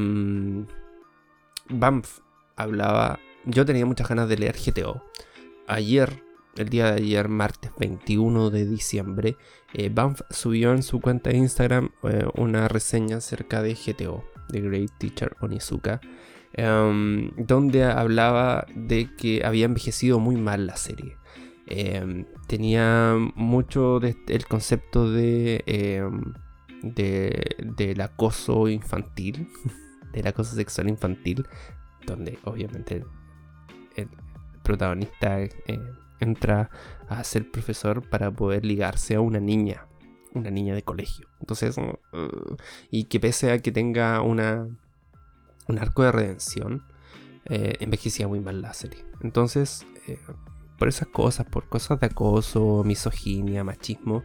Banff 1.68 2.20
hablaba, 2.56 3.18
yo 3.44 3.64
tenía 3.64 3.86
muchas 3.86 4.08
ganas 4.08 4.28
de 4.28 4.38
leer 4.38 4.56
GTO. 4.56 5.02
Ayer, 5.66 6.22
el 6.56 6.68
día 6.68 6.92
de 6.92 7.02
ayer, 7.02 7.28
martes 7.28 7.70
21 7.78 8.50
de 8.50 8.66
diciembre, 8.66 9.36
eh, 9.72 9.90
Banff 9.92 10.22
subió 10.30 10.72
en 10.72 10.82
su 10.82 11.00
cuenta 11.00 11.30
de 11.30 11.36
Instagram 11.36 11.90
eh, 12.04 12.26
una 12.34 12.68
reseña 12.68 13.18
acerca 13.18 13.62
de 13.62 13.74
GTO, 13.74 14.24
The 14.48 14.60
Great 14.60 14.90
Teacher 14.98 15.36
Onizuka. 15.40 16.00
Em, 16.54 17.30
donde 17.36 17.84
hablaba 17.84 18.66
de 18.74 19.14
que 19.16 19.42
había 19.44 19.66
envejecido 19.66 20.18
muy 20.18 20.36
mal 20.36 20.66
la 20.66 20.76
serie. 20.76 21.17
Em, 21.70 22.24
tenía 22.46 23.14
mucho 23.34 24.00
el 24.00 24.46
concepto 24.46 25.10
de, 25.10 25.62
em, 25.66 26.32
de, 26.82 27.56
del 27.76 28.00
acoso 28.00 28.68
infantil, 28.68 29.48
del 30.12 30.26
acoso 30.26 30.54
sexual 30.54 30.88
infantil, 30.88 31.46
donde 32.06 32.38
obviamente 32.44 33.04
el, 33.96 34.08
protagonista 34.62 35.40
eh, 35.40 35.52
entra 36.20 36.70
a 37.08 37.24
ser 37.24 37.50
profesor 37.50 38.06
para 38.08 38.30
poder 38.30 38.64
ligarse 38.64 39.14
a 39.14 39.20
una 39.20 39.40
niña, 39.40 39.86
una 40.34 40.50
niña 40.50 40.74
de 40.74 40.82
colegio. 40.82 41.28
Entonces, 41.40 41.76
uh, 41.78 42.56
y 42.90 43.04
que 43.04 43.18
pese 43.18 43.50
a 43.50 43.58
que 43.60 43.72
tenga 43.72 44.20
una 44.20 44.68
un 45.68 45.78
arco 45.78 46.02
de 46.02 46.12
redención, 46.12 46.82
eh, 47.44 47.76
envejecía 47.80 48.26
muy 48.26 48.40
mal 48.40 48.60
la 48.62 48.74
serie. 48.74 49.04
Entonces, 49.20 49.86
eh, 50.06 50.18
por 50.78 50.88
esas 50.88 51.08
cosas, 51.08 51.46
por 51.46 51.68
cosas 51.68 52.00
de 52.00 52.06
acoso, 52.06 52.82
misoginia, 52.84 53.64
machismo, 53.64 54.24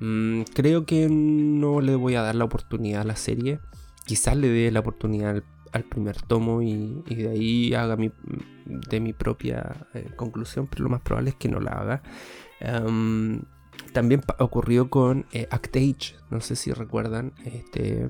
mm, 0.00 0.42
creo 0.54 0.84
que 0.86 1.08
no 1.10 1.80
le 1.80 1.96
voy 1.96 2.14
a 2.14 2.22
dar 2.22 2.34
la 2.34 2.44
oportunidad 2.44 3.02
a 3.02 3.04
la 3.04 3.16
serie. 3.16 3.60
Quizás 4.06 4.36
le 4.36 4.48
dé 4.48 4.70
la 4.70 4.80
oportunidad 4.80 5.42
al, 5.72 5.84
primer 5.84 6.20
tomo 6.22 6.62
y, 6.62 7.02
de 7.08 7.28
ahí 7.30 7.74
haga 7.74 7.96
mi, 7.96 8.12
de 8.64 9.00
mi 9.00 9.12
propia 9.12 9.88
eh, 9.94 10.10
conclusión, 10.14 10.68
pero 10.68 10.84
lo 10.84 10.90
más 10.90 11.00
probable 11.00 11.30
es 11.30 11.36
que 11.36 11.48
no 11.48 11.58
la 11.60 11.72
haga. 11.72 12.02
también 13.92 14.22
ocurrió 14.38 14.90
con 14.90 15.26
Actage, 15.50 16.16
no 16.30 16.40
sé 16.40 16.54
si 16.54 16.72
recuerdan 16.72 17.32
este, 17.44 18.08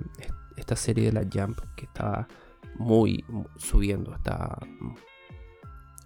esta 0.57 0.77
serie 0.77 1.07
de 1.07 1.13
la 1.13 1.27
Jump 1.33 1.59
que 1.77 1.87
estaba 1.87 2.29
muy 2.77 3.25
subiendo, 3.57 4.15
está 4.15 4.59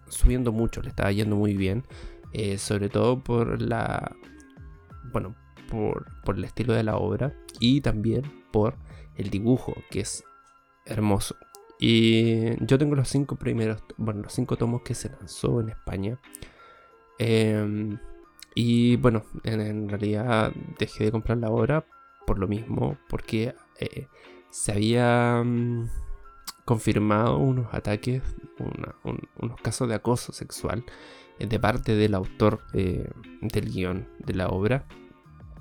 subiendo 0.08 0.52
mucho, 0.52 0.82
le 0.82 0.88
está 0.88 1.10
yendo 1.12 1.36
muy 1.36 1.56
bien, 1.56 1.84
eh, 2.32 2.58
sobre 2.58 2.88
todo 2.88 3.22
por 3.22 3.60
la, 3.62 4.16
bueno, 5.12 5.34
por, 5.70 6.06
el 6.36 6.44
estilo 6.44 6.74
de 6.74 6.82
la 6.82 6.96
obra 6.96 7.34
y 7.60 7.80
también 7.80 8.22
por 8.52 8.76
el 9.16 9.30
dibujo, 9.30 9.74
que 9.90 10.00
es 10.00 10.24
hermoso. 10.86 11.36
Y 11.78 12.64
yo 12.64 12.78
tengo 12.78 12.94
los 12.96 13.08
cinco 13.08 13.36
primeros, 13.36 13.82
bueno, 13.96 14.22
los 14.22 14.32
cinco 14.32 14.56
tomos 14.56 14.82
que 14.82 14.94
se 14.94 15.10
lanzó 15.10 15.60
en 15.60 15.68
España. 15.70 16.18
Em, 17.18 17.98
y 18.54 18.96
bueno, 18.96 19.24
en, 19.44 19.88
realidad 19.88 20.52
dejé 20.78 21.04
de 21.04 21.12
comprar 21.12 21.38
la 21.38 21.50
obra 21.50 21.86
por 22.26 22.38
lo 22.38 22.48
mismo, 22.48 22.98
porque 23.08 23.54
eh, 23.78 24.08
se 24.50 24.72
había... 24.72 25.44
Confirmado 26.68 27.38
unos 27.38 27.72
ataques, 27.72 28.22
unos 29.40 29.60
casos 29.62 29.88
de 29.88 29.94
acoso 29.94 30.34
sexual 30.34 30.84
eh, 31.38 31.46
de 31.46 31.58
parte 31.58 31.94
del 31.94 32.14
autor 32.14 32.60
eh, 32.74 33.08
del 33.40 33.72
guion 33.72 34.06
de 34.18 34.34
la 34.34 34.48
obra 34.48 34.84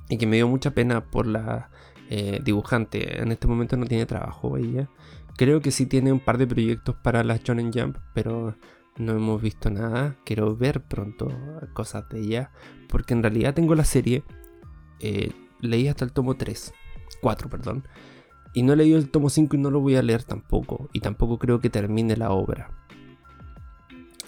y 0.09 0.17
que 0.17 0.27
me 0.27 0.35
dio 0.35 0.49
mucha 0.49 0.71
pena 0.71 1.09
por 1.09 1.25
la 1.25 1.69
eh, 2.09 2.41
dibujante. 2.43 3.21
En 3.21 3.31
este 3.31 3.47
momento 3.47 3.77
no 3.77 3.85
tiene 3.85 4.05
trabajo 4.05 4.57
ella. 4.57 4.89
Creo 5.37 5.61
que 5.61 5.71
sí 5.71 5.85
tiene 5.85 6.11
un 6.11 6.19
par 6.19 6.37
de 6.37 6.45
proyectos 6.45 6.97
para 6.97 7.23
la 7.23 7.37
Shonen 7.37 7.71
Jump, 7.71 7.99
pero 8.13 8.57
no 8.97 9.13
hemos 9.13 9.41
visto 9.41 9.69
nada. 9.69 10.17
Quiero 10.25 10.57
ver 10.57 10.83
pronto 10.83 11.29
cosas 11.71 12.09
de 12.09 12.19
ella, 12.19 12.51
porque 12.89 13.13
en 13.13 13.23
realidad 13.23 13.53
tengo 13.53 13.75
la 13.75 13.85
serie. 13.85 14.25
leí 15.61 15.87
hasta 15.87 16.03
el 16.03 16.11
tomo 16.11 16.35
3, 16.35 16.73
4, 17.21 17.49
perdón. 17.49 17.87
Y 18.57 18.63
no 18.63 18.73
he 18.73 18.75
leído 18.75 18.97
el 18.97 19.11
tomo 19.11 19.29
5 19.29 19.55
y 19.55 19.59
no 19.59 19.69
lo 19.69 19.81
voy 19.81 19.97
a 19.97 20.01
leer 20.01 20.23
tampoco. 20.23 20.89
Y 20.91 20.99
tampoco 20.99 21.37
creo 21.37 21.59
que 21.59 21.69
termine 21.69 22.17
la 22.17 22.31
obra. 22.31 22.71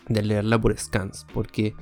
De 0.08 0.22
leerla 0.22 0.62
por 0.62 0.78
scans. 0.78 1.26
Porque 1.34 1.74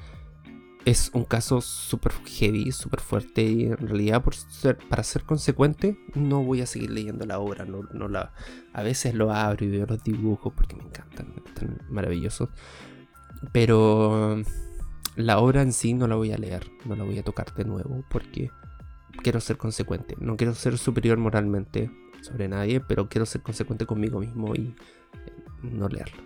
es 0.86 1.12
un 1.14 1.26
caso 1.26 1.60
súper 1.60 2.14
heavy, 2.14 2.72
súper 2.72 3.02
fuerte. 3.02 3.42
Y 3.42 3.66
en 3.66 3.76
realidad, 3.76 4.24
por 4.24 4.34
ser, 4.34 4.78
para 4.78 5.04
ser 5.04 5.24
consecuente, 5.24 6.00
no 6.16 6.42
voy 6.42 6.62
a 6.62 6.68
seguir 6.68 6.92
leyendo 6.92 7.26
la 7.26 7.40
obra. 7.40 7.66
No, 7.66 8.08
la, 8.08 8.32
a 8.72 8.82
veces 8.82 9.14
lo 9.14 9.34
abro 9.34 9.66
y 9.66 9.70
veo 9.70 9.86
los 9.86 10.02
dibujos 10.02 10.54
porque 10.56 10.78
me 10.78 10.84
encantan. 10.84 11.34
Están 11.48 11.82
maravillosos. 11.90 12.48
Pero 13.52 14.42
la 15.18 15.40
obra 15.40 15.64
en 15.64 15.74
sí 15.74 15.94
no 15.94 16.08
la 16.08 16.16
voy 16.16 16.32
a 16.32 16.38
leer. 16.38 16.66
No 16.86 16.96
la 16.96 17.04
voy 17.04 17.20
a 17.20 17.24
tocar 17.24 17.54
de 17.56 17.66
nuevo. 17.66 18.06
Porque 18.10 18.52
quiero 19.22 19.42
ser 19.42 19.58
consecuente. 19.58 20.16
No 20.22 20.38
quiero 20.38 20.56
ser 20.56 20.78
superior 20.78 21.18
moralmente 21.18 21.92
sobre 22.22 22.48
nadie, 22.48 22.80
pero 22.80 23.10
quiero 23.10 23.26
ser 23.26 23.42
consecuente 23.42 23.86
conmigo 23.86 24.20
mismo 24.20 24.56
y 24.56 24.76
eh, 25.26 25.32
no 25.64 25.88
leerlo. 25.88 26.24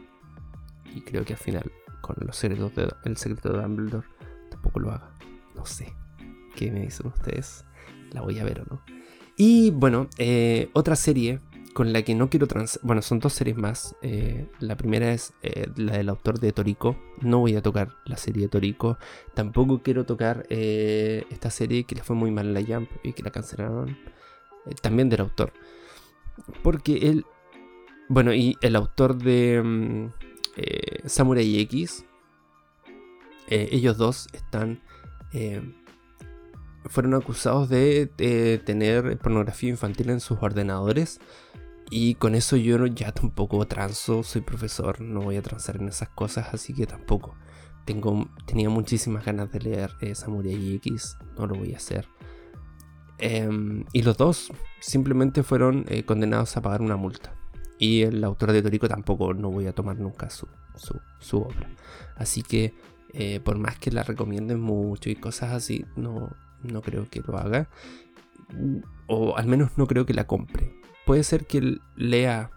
Y 0.93 1.01
creo 1.01 1.23
que 1.23 1.33
al 1.33 1.39
final, 1.39 1.71
con 2.01 2.15
los 2.19 2.35
secretos 2.35 2.75
de, 2.75 2.89
el 3.05 3.17
secreto 3.17 3.53
de 3.53 3.61
Dumbledore, 3.61 4.07
tampoco 4.49 4.79
lo 4.79 4.91
haga. 4.91 5.11
No 5.55 5.65
sé. 5.65 5.93
¿Qué 6.55 6.71
me 6.71 6.81
dicen 6.81 7.07
ustedes? 7.07 7.65
¿La 8.11 8.21
voy 8.21 8.39
a 8.39 8.43
ver 8.43 8.61
o 8.61 8.65
no? 8.65 8.81
Y 9.37 9.71
bueno, 9.71 10.09
eh, 10.17 10.69
otra 10.73 10.95
serie 10.95 11.39
con 11.73 11.93
la 11.93 12.01
que 12.01 12.13
no 12.13 12.29
quiero 12.29 12.47
trans... 12.47 12.79
Bueno, 12.83 13.01
son 13.01 13.19
dos 13.19 13.31
series 13.31 13.55
más. 13.55 13.95
Eh, 14.01 14.49
la 14.59 14.75
primera 14.75 15.13
es 15.13 15.33
la 15.77 15.93
del 15.93 16.09
autor 16.09 16.39
de 16.39 16.51
Torico. 16.51 16.97
No 17.21 17.39
voy 17.39 17.55
a 17.55 17.61
tocar 17.61 17.95
la 18.05 18.17
serie 18.17 18.43
de 18.43 18.49
Torico. 18.49 18.97
Tampoco 19.33 19.81
quiero 19.81 20.05
tocar 20.05 20.45
esta 20.49 21.49
serie 21.49 21.85
que 21.85 21.95
le 21.95 22.03
fue 22.03 22.17
muy 22.17 22.29
mal 22.29 22.47
en 22.47 22.53
la 22.53 22.61
Jump 22.61 22.89
y 23.03 23.13
que 23.13 23.23
la 23.23 23.31
cancelaron. 23.31 23.97
también 24.81 25.07
del 25.07 25.21
autor. 25.21 25.53
Porque 26.63 27.09
él, 27.09 27.25
bueno, 28.09 28.33
y 28.33 28.57
el 28.61 28.75
autor 28.75 29.17
de 29.17 29.61
mm, 29.63 30.13
eh, 30.57 31.01
Samurai 31.05 31.59
X, 31.59 32.05
eh, 33.47 33.69
ellos 33.71 33.97
dos 33.97 34.27
están, 34.33 34.81
eh, 35.33 35.61
fueron 36.85 37.13
acusados 37.13 37.69
de, 37.69 38.07
tener 38.65 39.17
pornografía 39.19 39.69
infantil 39.69 40.09
en 40.09 40.19
sus 40.19 40.37
ordenadores. 40.41 41.19
Y 41.89 42.15
con 42.15 42.35
eso 42.35 42.55
yo 42.55 42.85
ya 42.85 43.11
tampoco 43.11 43.67
transo, 43.67 44.23
soy 44.23 44.41
profesor, 44.41 45.01
no 45.01 45.21
voy 45.21 45.35
a 45.35 45.41
transar 45.41 45.75
en 45.75 45.89
esas 45.89 46.07
cosas, 46.09 46.53
así 46.53 46.73
que 46.73 46.87
tampoco. 46.87 47.35
Tengo, 47.85 48.29
tenía 48.45 48.69
muchísimas 48.69 49.25
ganas 49.25 49.51
de 49.51 49.59
leer 49.59 49.91
Samurai 50.13 50.75
X, 50.75 51.17
no 51.37 51.47
lo 51.47 51.55
voy 51.55 51.73
a 51.73 51.77
hacer. 51.77 52.07
Em, 53.21 53.85
y 53.93 54.01
los 54.01 54.17
dos 54.17 54.51
simplemente 54.79 55.43
fueron 55.43 55.85
eh, 55.87 56.03
condenados 56.03 56.57
a 56.57 56.61
pagar 56.61 56.81
una 56.81 56.97
multa. 56.97 57.35
Y 57.77 58.01
el 58.01 58.23
autor 58.23 58.51
de 58.51 58.63
Torico 58.63 58.87
tampoco 58.89 59.33
no 59.33 59.51
voy 59.51 59.67
a 59.67 59.73
tomar 59.73 59.97
nunca 59.97 60.29
su, 60.29 60.47
obra. 61.31 61.69
Así 62.15 62.41
que 62.41 62.73
eh, 63.13 63.39
por 63.39 63.57
más 63.57 63.77
que 63.77 63.91
la 63.91 64.03
recomienden 64.03 64.59
mucho 64.59 65.09
y 65.09 65.15
cosas 65.15 65.51
así, 65.51 65.85
no, 65.95 66.35
no 66.63 66.81
creo 66.81 67.07
que 67.09 67.21
lo 67.21 67.37
haga. 67.37 67.69
O 69.07 69.37
al 69.37 69.45
menos 69.45 69.77
no 69.77 69.85
creo 69.85 70.05
que 70.05 70.13
la 70.13 70.25
compre. 70.25 70.73
Puede 71.05 71.23
ser 71.23 71.45
que 71.45 71.77
lea, 71.95 72.49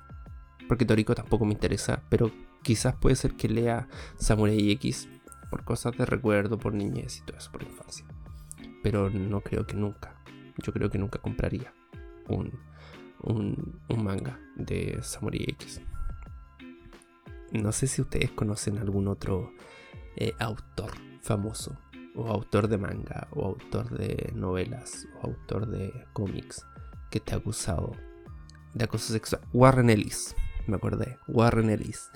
porque 0.67 0.87
Torico 0.87 1.15
tampoco 1.15 1.45
me 1.45 1.53
interesa, 1.53 2.03
pero 2.09 2.31
quizás 2.63 2.95
puede 2.97 3.17
ser 3.17 3.35
que 3.35 3.49
lea 3.49 3.89
Samurai 4.17 4.71
X 4.73 5.09
por 5.51 5.65
cosas 5.65 5.97
de 5.97 6.07
recuerdo, 6.07 6.59
por 6.59 6.73
niñez 6.73 7.19
y 7.19 7.23
todo 7.27 7.37
eso, 7.37 7.53
por 7.53 7.63
infancia. 7.63 8.07
Pero 8.83 9.11
no 9.11 9.41
creo 9.41 9.67
que 9.67 9.75
nunca 9.75 10.24
yo 10.63 10.73
creo 10.73 10.91
que 10.91 10.99
nunca 10.99 11.19
compraría 11.19 11.73
un, 12.29 12.53
manga 13.97 14.39
de 14.57 14.99
Samurai 15.03 15.45
X. 15.49 15.81
No 17.53 17.73
sé 17.73 17.87
si 17.87 18.03
ustedes 18.03 18.31
conocen 18.31 18.79
algún 18.79 19.09
otro 19.09 19.53
eh, 20.17 20.33
autor 20.39 20.91
famoso, 21.23 21.79
o 22.15 22.29
autor 22.29 22.69
de 22.69 22.79
manga, 22.79 23.29
o 23.33 23.47
autor 23.47 23.91
de 23.97 24.33
novelas, 24.35 25.07
o 25.21 25.29
autor 25.29 25.67
de 25.67 25.93
cómics 26.13 26.67
que 27.11 27.19
esté 27.19 27.35
acusado 27.35 27.93
de 28.75 28.85
acoso 28.85 29.13
sexual. 29.13 29.43
Warren 29.53 29.91
Ellis, 29.91 30.35
me 30.67 30.77
acordé, 30.77 31.19
Warren 31.29 31.71
Ellis. 31.71 32.11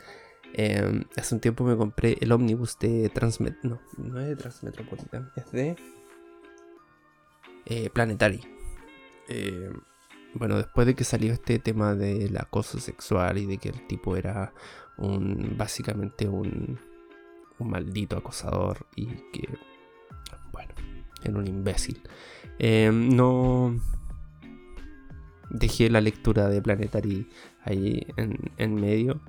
Em, 0.55 1.05
hace 1.17 1.35
un 1.35 1.41
tiempo 1.41 1.63
me 1.65 1.77
compré 1.77 2.17
el 2.21 2.33
ómnibus 2.33 2.79
de 2.79 3.09
Transmet. 3.11 3.57
No, 3.63 3.81
no 3.97 4.21
es 4.21 4.29
de 4.29 4.37
Transmetropolitan, 4.37 5.31
es 5.37 5.51
de 5.53 5.77
eh, 7.69 7.91
Planetary. 7.91 8.41
Eh, 9.29 9.71
bueno, 10.35 10.57
después 10.57 10.87
de 10.87 10.95
que 10.95 11.05
salió 11.05 11.33
este 11.33 11.59
tema 11.59 11.95
del 11.95 12.37
acoso 12.39 12.79
sexual 12.81 13.39
y 13.39 13.47
de 13.47 13.59
que 13.59 13.69
el 13.69 13.87
tipo 13.87 14.17
era 14.17 14.53
un 14.97 15.55
básicamente 15.57 16.29
un, 16.29 16.79
maldito 17.59 18.17
acosador 18.17 18.87
y 18.95 19.07
que, 19.33 19.49
bueno, 20.53 20.73
era 21.23 21.39
un 21.39 21.47
imbécil. 21.47 22.01
Eh, 22.59 22.91
no 22.93 23.79
dejé 25.51 25.91
la 25.91 26.01
lectura 26.01 26.49
de 26.49 26.63
Planetary 26.63 27.29
ahí 27.65 28.07
en, 28.17 28.39
en 28.57 28.75
medio. 28.77 29.21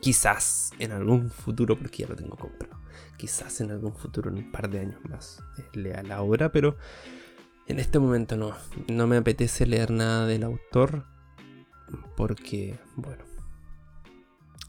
Quizás 0.00 0.72
en 0.78 0.92
algún 0.92 1.30
futuro, 1.30 1.76
porque 1.76 2.04
ya 2.04 2.08
lo 2.08 2.16
tengo 2.16 2.36
comprado 2.36 2.85
quizás 3.16 3.60
en 3.60 3.70
algún 3.70 3.94
futuro, 3.94 4.30
en 4.30 4.38
un 4.38 4.52
par 4.52 4.70
de 4.70 4.80
años 4.80 5.00
más, 5.08 5.42
eh, 5.58 5.64
lea 5.78 6.02
la 6.02 6.22
obra, 6.22 6.52
pero 6.52 6.76
en 7.66 7.78
este 7.78 7.98
momento 7.98 8.36
no, 8.36 8.54
no 8.88 9.06
me 9.06 9.16
apetece 9.16 9.66
leer 9.66 9.90
nada 9.90 10.26
del 10.26 10.44
autor 10.44 11.04
porque, 12.16 12.78
bueno, 12.96 13.24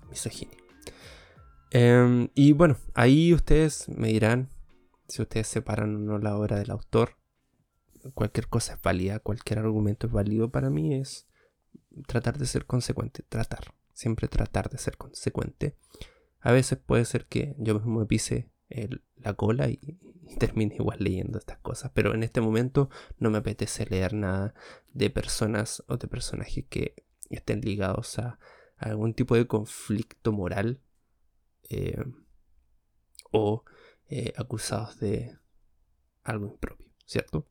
misoginia. 0.10 0.58
Eh, 1.72 2.30
y 2.34 2.54
bueno, 2.54 2.78
ahí 2.94 3.34
ustedes 3.34 3.90
me 3.90 4.08
dirán 4.10 4.50
si 5.08 5.22
ustedes 5.22 5.48
separan 5.48 5.96
o 5.96 6.00
no 6.00 6.18
la 6.20 6.38
obra 6.38 6.58
del 6.58 6.72
autor. 6.72 7.18
Cualquier 8.14 8.48
cosa 8.48 8.76
es 8.76 8.82
válida, 8.82 9.20
cualquier 9.20 9.60
argumento 9.60 10.08
es 10.08 10.14
válido 10.14 10.50
para 10.50 10.70
mí, 10.70 10.96
es 10.96 11.28
tratar 12.08 12.38
de 12.38 12.46
ser 12.46 12.66
consecuente, 12.66 13.24
tratar, 13.28 13.74
siempre 13.94 14.28
tratar 14.28 14.70
de 14.70 14.78
ser 14.78 14.98
consecuente. 14.98 15.76
A 16.40 16.52
veces 16.52 16.78
puede 16.78 17.06
ser 17.06 17.26
que 17.26 17.56
yo 17.58 17.76
mismo 17.76 18.00
me 18.00 18.06
pise 18.06 18.50
la 19.16 19.34
cola 19.34 19.70
y, 19.70 20.00
termine 20.40 20.76
igual 20.76 20.98
leyendo 21.00 21.40
estas 21.40 21.58
cosas, 21.60 21.92
pero 21.94 22.14
en 22.14 22.22
este 22.22 22.42
momento 22.42 22.90
no 23.18 23.30
me 23.30 23.38
apetece 23.38 23.86
leer 23.86 24.14
nada 24.14 24.54
de 24.94 25.10
personas 25.10 25.84
o 25.88 25.96
de 25.96 26.08
personajes 26.08 26.66
que 26.70 26.96
estén 27.30 27.62
ligados 27.62 28.20
a 28.20 28.38
algún 28.76 29.14
tipo 29.14 29.36
de 29.36 29.48
conflicto 29.48 30.34
moral 30.34 30.82
eh, 31.70 32.04
o 33.32 33.64
eh, 34.10 34.34
acusados 34.36 35.00
de 35.00 35.38
algo 36.24 36.48
impropio, 36.48 36.88
¿cierto? 37.06 37.48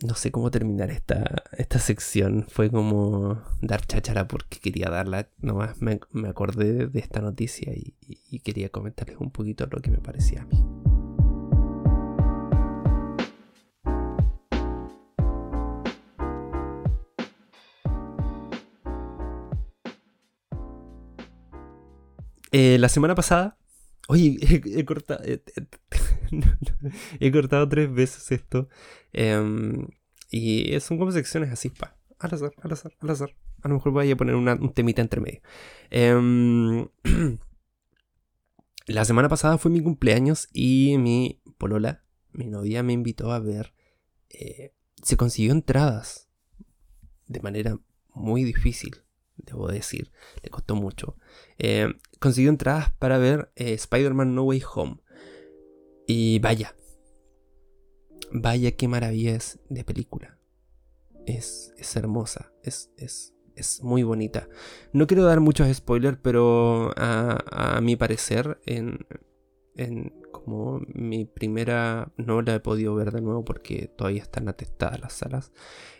No 0.00 0.14
sé 0.14 0.30
cómo 0.30 0.52
terminar 0.52 0.92
esta, 0.92 1.42
esta 1.56 1.80
sección. 1.80 2.46
Fue 2.48 2.70
como 2.70 3.42
dar 3.60 3.84
cháchara 3.84 4.28
porque 4.28 4.60
quería 4.60 4.90
darla. 4.90 5.28
Nomás 5.38 5.82
me, 5.82 5.98
me 6.12 6.28
acordé 6.28 6.86
de 6.86 7.00
esta 7.00 7.20
noticia 7.20 7.72
y, 7.74 8.38
quería 8.40 8.68
comentarles 8.68 9.16
un 9.18 9.32
poquito 9.32 9.66
lo 9.68 9.80
que 9.80 9.90
me 9.90 9.98
parecía 9.98 10.42
a 10.42 10.46
mí. 10.46 10.64
Eh, 22.52 22.78
la 22.78 22.88
semana 22.88 23.16
pasada. 23.16 23.58
Oye, 24.06 24.38
he, 24.76 24.84
cortado. 24.84 25.22
he 27.20 27.32
cortado 27.32 27.68
tres 27.68 27.92
veces 27.92 28.30
esto. 28.32 28.68
Em, 29.12 29.88
y 30.30 30.78
son 30.80 30.98
como 30.98 31.12
secciones 31.12 31.50
así, 31.50 31.70
pa. 31.70 31.96
Al 32.18 32.34
azar, 32.34 32.52
al 32.62 32.72
azar, 32.72 32.92
al 33.00 33.10
azar. 33.10 33.36
A 33.62 33.68
lo 33.68 33.74
mejor 33.74 33.92
voy 33.92 34.10
a 34.10 34.16
poner 34.16 34.34
un 34.34 34.72
temita 34.72 35.02
entre 35.02 35.20
medio. 35.20 35.40
Em, 35.90 36.88
la 38.86 39.04
semana 39.04 39.28
pasada 39.28 39.58
fue 39.58 39.70
mi 39.70 39.80
cumpleaños 39.80 40.48
y 40.52 40.96
mi 40.98 41.40
polola, 41.58 42.04
mi 42.32 42.46
novia, 42.46 42.82
me 42.82 42.92
invitó 42.92 43.32
a 43.32 43.40
ver. 43.40 43.74
Eh, 44.30 44.72
se 45.02 45.16
consiguió 45.16 45.52
entradas 45.52 46.28
de 47.26 47.40
manera 47.40 47.78
muy 48.14 48.44
difícil 48.44 49.02
debo 49.44 49.68
decir. 49.68 50.10
Le 50.42 50.50
costó 50.50 50.74
mucho. 50.74 51.16
Eh, 51.58 51.88
consiguió 52.18 52.50
entradas 52.50 52.92
para 52.98 53.18
ver 53.18 53.52
eh, 53.56 53.74
Spider-Man 53.74 54.34
No 54.34 54.44
Way 54.44 54.62
Home. 54.74 54.96
Y 56.08 56.38
vaya. 56.38 56.74
Vaya 58.32 58.72
qué 58.72 58.88
maravilla 58.88 59.34
es 59.34 59.60
de 59.68 59.84
película. 59.84 60.38
Es, 61.26 61.74
es 61.76 61.94
hermosa. 61.96 62.50
Es, 62.62 62.90
es, 62.96 63.34
es, 63.54 63.82
muy 63.82 64.04
bonita. 64.04 64.48
No 64.94 65.06
quiero 65.06 65.24
dar 65.24 65.40
muchos 65.40 65.70
spoilers, 65.76 66.18
pero 66.22 66.92
a, 66.96 67.76
a 67.76 67.80
mi 67.82 67.94
parecer, 67.94 68.58
en, 68.64 69.06
en 69.76 70.14
como 70.32 70.80
mi 70.94 71.26
primera 71.26 72.10
no 72.16 72.40
la 72.40 72.54
he 72.54 72.60
podido 72.60 72.94
ver 72.94 73.12
de 73.12 73.20
nuevo 73.20 73.44
porque 73.44 73.92
todavía 73.94 74.22
están 74.22 74.48
atestadas 74.48 75.00
las 75.00 75.12
salas. 75.12 75.52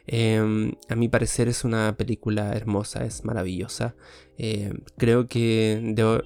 Em, 0.07 0.73
a 0.88 0.97
mi 0.97 1.11
parecer 1.11 1.49
es 1.49 1.64
una 1.64 1.99
película 1.99 2.55
hermosa, 2.55 3.05
es 3.05 3.27
maravillosa. 3.27 3.94
Em, 4.38 4.81
creo 4.97 5.29
que 5.29 5.83
debo, 5.94 6.23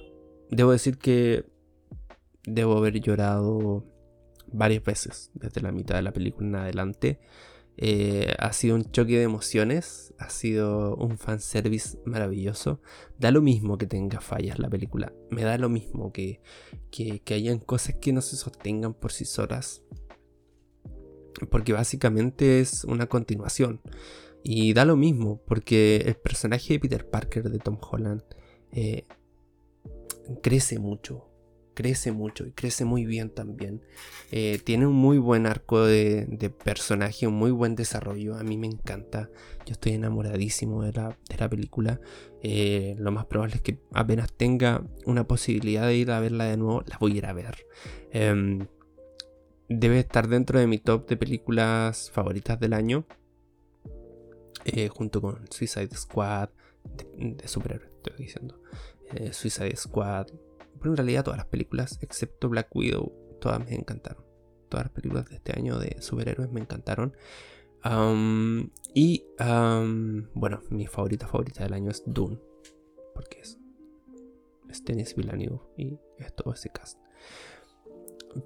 debo 0.49 0.71
decir 0.71 0.97
que 0.97 1.51
debo 2.45 2.77
haber 2.77 2.99
llorado 2.99 3.85
varias 4.47 4.83
veces 4.83 5.31
desde 5.33 5.61
la 5.61 5.71
mitad 5.71 5.95
de 5.95 6.01
la 6.01 6.13
película 6.13 6.47
en 6.47 6.55
adelante. 6.55 7.19
Eh, 7.75 8.35
ha 8.37 8.53
sido 8.53 8.75
un 8.75 8.91
choque 8.91 9.17
de 9.17 9.23
emociones, 9.23 10.13
ha 10.19 10.29
sido 10.29 10.95
un 10.95 11.17
fanservice 11.17 11.97
maravilloso. 12.05 12.81
Da 13.17 13.31
lo 13.31 13.41
mismo 13.41 13.77
que 13.77 13.87
tenga 13.87 14.21
fallas 14.21 14.59
la 14.59 14.69
película, 14.69 15.11
me 15.31 15.43
da 15.43 15.57
lo 15.57 15.69
mismo 15.69 16.11
que, 16.11 16.41
que, 16.91 17.21
hayan 17.33 17.59
cosas 17.59 17.95
que 17.95 18.13
no 18.13 18.21
se 18.21 18.35
sostengan 18.35 18.93
por 18.93 19.11
sí 19.11 19.25
solas. 19.25 19.81
Porque 21.49 21.73
básicamente 21.73 22.59
es 22.59 22.83
una 22.83 23.07
continuación. 23.07 23.81
Y 24.43 24.73
da 24.73 24.85
lo 24.85 24.95
mismo, 24.95 25.41
porque 25.47 25.97
el 26.05 26.15
personaje 26.15 26.73
de 26.73 26.79
Peter 26.79 27.09
Parker 27.09 27.49
de 27.49 27.59
Tom 27.59 27.77
Holland 27.81 28.23
eh, 28.71 29.07
crece 30.41 30.79
mucho, 30.79 31.32
crece 31.73 32.11
mucho 32.11 32.45
y 32.45 32.51
crece 32.51 32.85
muy 32.85 33.05
bien 33.05 33.29
también. 33.29 33.81
Eh, 34.31 34.59
tiene 34.63 34.87
un 34.87 34.95
muy 34.95 35.17
buen 35.17 35.45
arco 35.45 35.85
de, 35.85 36.51
personaje, 36.63 37.27
un 37.27 37.35
muy 37.35 37.51
buen 37.51 37.75
desarrollo. 37.75 38.35
A 38.35 38.43
mí 38.43 38.57
me 38.57 38.67
encanta. 38.67 39.29
Yo 39.65 39.73
estoy 39.73 39.93
enamoradísimo 39.93 40.83
de 40.83 40.93
la, 40.93 41.49
película. 41.49 41.99
Eh, 42.41 42.95
lo 42.99 43.11
más 43.11 43.25
probable 43.25 43.55
es 43.55 43.61
que 43.61 43.79
apenas 43.93 44.31
tenga 44.33 44.83
una 45.05 45.27
posibilidad 45.27 45.87
de 45.87 45.95
ir 45.95 46.11
a 46.11 46.19
verla 46.19 46.45
de 46.45 46.57
nuevo, 46.57 46.83
la 46.87 46.97
voy 46.97 47.13
a 47.13 47.17
ir 47.17 47.25
a 47.25 47.33
ver. 47.33 47.65
Em, 48.11 48.67
debe 49.69 49.99
estar 49.99 50.27
dentro 50.27 50.59
de 50.59 50.67
mi 50.67 50.77
top 50.77 51.07
de 51.07 51.17
películas 51.17 52.11
favoritas 52.11 52.59
del 52.59 52.73
año. 52.73 53.05
Eh, 54.65 54.87
junto 54.87 55.21
con 55.21 55.45
Suicide 55.51 55.95
Squad, 55.95 56.49
de, 57.17 57.47
superhéroes, 57.47 57.91
estoy 57.91 58.25
diciendo. 58.25 58.59
Suicide 59.31 59.75
Squad, 59.75 60.27
en 60.91 60.97
realidad 60.97 61.23
todas 61.23 61.37
las 61.37 61.47
películas, 61.47 61.99
excepto 62.01 62.49
Black 62.49 62.75
Widow, 62.75 63.11
todas 63.39 63.59
me 63.65 63.75
encantaron. 63.75 64.23
Todas 64.69 64.87
las 64.87 64.93
películas 64.93 65.29
de 65.29 65.35
este 65.35 65.57
año 65.57 65.77
de 65.77 66.01
superhéroes 66.01 66.51
me 66.51 66.61
encantaron. 66.61 67.15
y 68.93 69.25
bueno, 70.33 70.61
mi 70.69 70.87
favorita 70.87 71.27
favorita 71.27 71.63
del 71.63 71.73
año 71.73 71.91
es 71.91 72.03
Dune. 72.05 72.39
Porque 73.13 73.41
es, 73.41 73.59
es 74.69 75.15
Villeneuve 75.15 75.61
y 75.77 75.99
es 76.17 76.35
todo 76.35 76.53
ese 76.53 76.69
cast. 76.69 76.97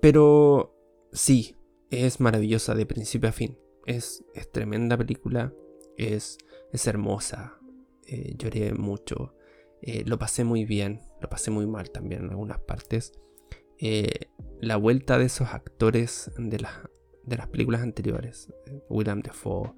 Pero 0.02 0.76
sí, 1.14 1.56
es 1.90 2.20
maravillosa 2.20 2.76
de 2.76 2.86
principio 2.86 3.30
a 3.30 3.32
fin. 3.32 3.58
Es, 3.86 4.26
es 4.34 4.52
tremenda 4.52 4.98
película. 4.98 5.54
Es, 5.98 6.38
es 6.74 6.88
hermosa. 6.88 7.58
Eh, 8.06 8.36
lloré 8.38 8.74
mucho. 8.74 9.37
Eh, 9.82 10.04
lo 10.06 10.18
pasé 10.18 10.44
muy 10.44 10.66
bien, 10.66 11.02
lo 11.22 11.30
pasé 11.30 11.52
muy 11.52 11.68
mal 11.68 11.92
también 11.92 12.24
en 12.24 12.32
algunas 12.32 12.60
partes. 12.60 13.14
Eh, 13.80 14.32
la 14.60 14.78
vuelta 14.78 15.20
de 15.20 15.26
esos 15.26 15.54
actores 15.54 16.32
de, 16.38 16.66
de 17.24 17.38
las 17.38 17.48
películas 17.48 17.82
anteriores, 17.82 18.52
eh, 18.66 18.82
William 18.90 19.22
Defoe, 19.22 19.74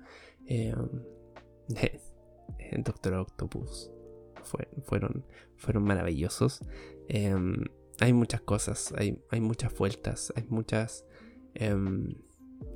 Doctor 2.78 3.14
Octopus, 3.16 3.92
fueron, 4.84 5.26
fueron 5.58 5.84
maravillosos. 5.84 6.62
hay 8.00 8.14
muchas 8.14 8.42
cosas, 8.42 8.94
hay, 8.98 9.22
hay, 9.30 9.42
muchas 9.42 9.76
vueltas, 9.76 10.34
hay 10.36 10.46
muchas 10.48 11.06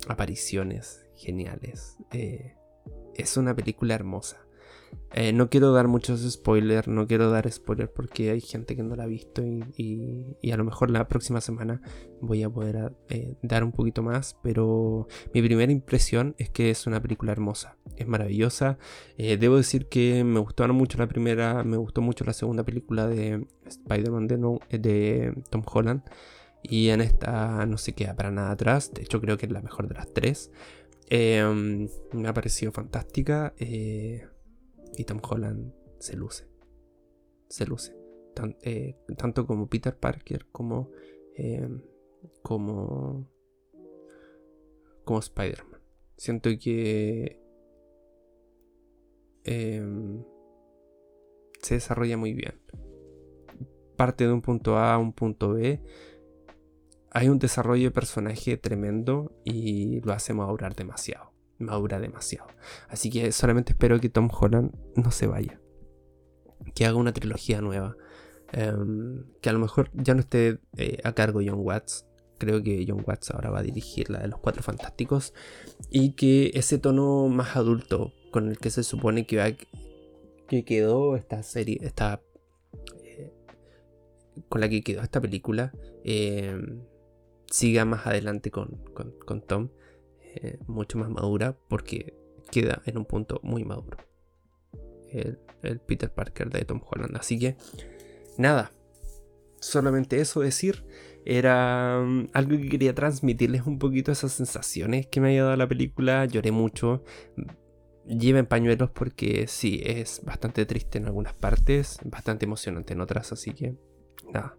apariciones 0.08 1.06
geniales. 1.16 1.96
es 3.14 3.36
una 3.36 3.56
película 3.56 3.94
hermosa. 3.94 4.43
Eh, 5.16 5.32
no 5.32 5.48
quiero 5.48 5.72
dar 5.72 5.86
muchos 5.86 6.28
spoilers, 6.28 6.88
no 6.88 7.06
quiero 7.06 7.30
dar 7.30 7.50
spoilers 7.50 7.90
porque 7.90 8.30
hay 8.30 8.40
gente 8.40 8.74
que 8.74 8.82
no 8.82 8.96
la 8.96 9.04
ha 9.04 9.06
visto 9.06 9.42
y, 9.44 10.36
a 10.50 10.56
lo 10.56 10.64
mejor 10.64 10.90
la 10.90 11.06
próxima 11.06 11.40
semana 11.40 11.80
voy 12.20 12.42
a 12.42 12.50
poder 12.50 12.92
eh, 13.08 13.36
dar 13.40 13.62
un 13.62 13.70
poquito 13.70 14.02
más, 14.02 14.36
pero 14.42 15.06
mi 15.32 15.40
primera 15.40 15.70
impresión 15.70 16.34
es 16.38 16.50
que 16.50 16.70
es 16.70 16.88
una 16.88 17.00
película 17.00 17.30
hermosa, 17.30 17.76
es 17.96 18.08
maravillosa. 18.08 18.76
Eh, 19.16 19.36
debo 19.36 19.56
decir 19.56 19.86
que 19.86 20.24
me 20.24 20.40
gustó 20.40 20.66
mucho 20.72 20.98
la 20.98 21.06
primera, 21.06 21.62
me 21.62 21.76
gustó 21.76 22.00
mucho 22.00 22.24
la 22.24 22.32
segunda 22.32 22.64
película 22.64 23.06
de 23.06 23.46
Spider-Man 23.66 24.26
de, 24.26 25.32
Tom 25.48 25.62
Holland 25.64 26.02
y 26.60 26.88
en 26.88 27.00
esta 27.00 27.66
no 27.66 27.78
se 27.78 27.92
queda 27.92 28.16
para 28.16 28.32
nada 28.32 28.50
atrás, 28.50 28.92
de 28.92 29.02
hecho 29.02 29.20
creo 29.20 29.36
que 29.38 29.46
es 29.46 29.52
la 29.52 29.62
mejor 29.62 29.86
de 29.86 29.94
las 29.94 30.12
tres. 30.12 30.50
me 31.08 32.28
ha 32.28 32.34
parecido 32.34 32.72
fantástica. 32.72 33.54
Y 34.96 35.04
Tom 35.04 35.20
Holland 35.28 35.72
se 35.98 36.16
luce. 36.16 36.46
Se 37.48 37.66
luce. 37.66 37.96
Eh, 38.62 38.96
tanto 39.16 39.46
como 39.46 39.68
Peter 39.68 39.96
Parker 39.96 40.46
como. 40.50 40.90
Eh, 41.36 41.68
como. 42.42 43.28
como 45.04 45.18
Spider-Man. 45.18 45.80
Siento 46.16 46.50
que. 46.60 47.40
Em, 49.44 50.24
se 51.60 51.74
desarrolla 51.74 52.16
muy 52.16 52.34
bien. 52.34 52.60
Parte 53.96 54.26
de 54.26 54.32
un 54.32 54.42
punto 54.42 54.76
A 54.76 54.94
a 54.94 54.98
un 54.98 55.12
punto 55.12 55.54
B. 55.54 55.80
Hay 57.10 57.28
un 57.28 57.38
desarrollo 57.38 57.84
de 57.84 57.90
personaje 57.92 58.56
tremendo 58.56 59.32
y 59.44 60.00
lo 60.00 60.12
hace 60.12 60.34
madurar 60.34 60.74
demasiado 60.74 61.33
madura 61.58 62.00
demasiado. 62.00 62.48
Así 62.88 63.10
que 63.10 63.32
solamente 63.32 63.72
espero 63.72 64.00
que 64.00 64.08
Tom 64.08 64.28
Holland 64.32 64.72
no 64.96 65.10
se 65.10 65.26
vaya. 65.26 65.60
Que 66.74 66.86
haga 66.86 66.96
una 66.96 67.12
trilogía 67.12 67.60
nueva. 67.60 67.96
Em, 68.52 69.24
que 69.40 69.50
a 69.50 69.52
lo 69.52 69.58
mejor 69.58 69.90
ya 69.94 70.14
no 70.14 70.20
esté 70.20 70.60
eh, 70.76 70.98
a 71.04 71.12
cargo 71.12 71.40
John 71.44 71.60
Watts. 71.60 72.06
Creo 72.38 72.62
que 72.62 72.84
John 72.86 73.02
Watts 73.06 73.30
ahora 73.30 73.50
va 73.50 73.60
a 73.60 73.62
dirigir 73.62 74.10
la 74.10 74.20
de 74.20 74.28
los 74.28 74.40
Cuatro 74.40 74.62
Fantásticos. 74.62 75.34
Y 75.90 76.12
que 76.12 76.50
ese 76.54 76.78
tono 76.78 77.28
más 77.28 77.56
adulto 77.56 78.12
con 78.30 78.48
el 78.48 78.58
que 78.58 78.70
se 78.70 78.82
supone 78.82 79.26
que, 79.26 79.66
quedó 80.64 81.16
esta 81.16 81.42
serie, 81.42 81.78
esta, 81.82 82.20
eh, 83.04 83.32
con 84.48 84.60
la 84.60 84.68
que 84.68 84.82
quedó 84.82 85.02
esta 85.02 85.20
película, 85.20 85.72
em, 86.04 86.82
siga 87.50 87.84
más 87.84 88.06
adelante 88.06 88.50
con, 88.50 88.82
con 89.26 89.40
Tom. 89.42 89.68
Eh, 90.36 90.58
mucho 90.66 90.98
más 90.98 91.08
madura 91.08 91.56
porque 91.68 92.12
queda 92.50 92.82
en 92.86 92.98
un 92.98 93.04
punto 93.04 93.40
muy 93.44 93.64
maduro. 93.64 93.98
el, 95.10 95.38
Peter 95.86 96.12
Parker 96.12 96.50
de 96.50 96.64
Tom 96.64 96.80
Holland. 96.84 97.16
Así 97.16 97.38
que, 97.38 97.56
nada, 98.36 98.72
solamente 99.60 100.20
eso 100.20 100.40
decir. 100.40 100.84
Era 101.24 102.02
mm, 102.04 102.30
algo 102.32 102.58
que 102.58 102.68
quería 102.68 102.94
transmitirles 102.94 103.66
un 103.66 103.78
poquito 103.78 104.12
esas 104.12 104.32
sensaciones 104.32 105.06
que 105.06 105.20
me 105.20 105.38
ha 105.38 105.44
dado 105.44 105.56
la 105.56 105.68
película. 105.68 106.26
Lloré 106.26 106.50
mucho. 106.50 107.04
Lleven 108.06 108.46
pañuelos 108.46 108.90
porque 108.90 109.46
sí, 109.46 109.80
es 109.84 110.20
bastante 110.24 110.66
triste 110.66 110.98
en 110.98 111.06
algunas 111.06 111.32
partes, 111.32 111.98
bastante 112.04 112.44
emocionante 112.44 112.92
en 112.92 113.00
otras, 113.00 113.32
así 113.32 113.52
que 113.52 113.76
nada. 114.30 114.56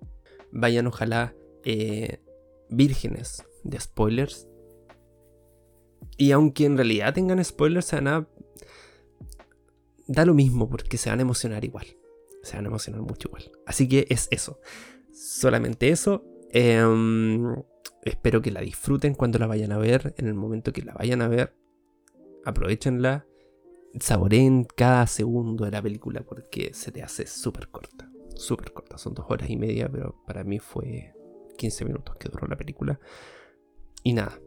Vayan 0.51 0.88
ojalá 0.88 1.36
eh, 1.63 2.21
vírgenes 2.69 3.43
de 3.63 3.80
spoilers. 3.80 4.47
Y 6.18 6.32
aunque 6.32 6.66
en 6.66 6.78
realidad 6.78 7.13
tengan 7.13 7.43
spoilers, 7.43 7.88
se 7.88 8.01
da 10.07 10.26
lo 10.26 10.34
mismo 10.34 10.70
porque 10.70 10.97
se 10.97 11.09
van 11.09 11.20
a 11.20 11.24
emocionar 11.24 11.66
igual. 11.66 11.86
Se 12.43 12.55
van 12.55 12.66
a 12.66 12.70
emocionar 12.70 13.01
mucho 13.01 13.28
igual. 13.28 13.51
Así 13.66 13.88
que 13.89 14.05
es 14.09 14.28
eso. 14.32 14.59
Solamente 15.11 15.89
eso. 15.89 16.24
Em, 16.51 17.55
espero 18.03 18.41
que 18.41 18.51
la 18.51 18.61
disfruten 18.61 19.16
cuando 19.16 19.39
la 19.39 19.47
vayan 19.47 19.72
a 19.72 19.78
ver. 19.78 20.13
En 20.18 20.28
el 20.28 20.36
momento 20.36 20.72
que 20.72 20.84
la 20.84 20.93
vayan 20.93 21.22
a 21.22 21.28
ver, 21.28 21.55
aprovechenla. 22.45 23.26
Saboreen 23.99 24.66
cada 24.66 25.07
segundo 25.07 25.66
de 25.66 25.72
la 25.72 25.82
película 25.82 26.22
porque 26.22 26.74
se 26.74 26.91
te 26.91 27.01
hace 27.01 27.26
súper 27.28 27.70
corta. 27.70 28.11
Súper 28.36 28.74
corta. 28.74 28.97
Son 28.97 29.13
dos 29.13 29.26
horas 29.30 29.49
y 29.49 29.55
media, 29.55 29.89
pero 29.89 30.22
para 30.28 30.43
mí 30.43 30.59
fue 30.59 31.13
15 31.57 31.86
minutos 31.86 32.16
que 32.18 32.30
duró 32.30 32.47
la 32.47 32.57
película. 32.57 32.99
Y 34.03 34.13
nada. 34.13 34.39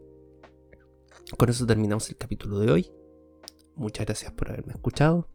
Con 1.37 1.49
eso 1.49 1.65
terminamos 1.65 2.09
el 2.09 2.17
capítulo 2.17 2.59
de 2.59 2.71
hoy. 2.71 2.91
Muchas 3.75 4.05
gracias 4.05 4.31
por 4.33 4.49
haberme 4.49 4.73
escuchado. 4.73 5.27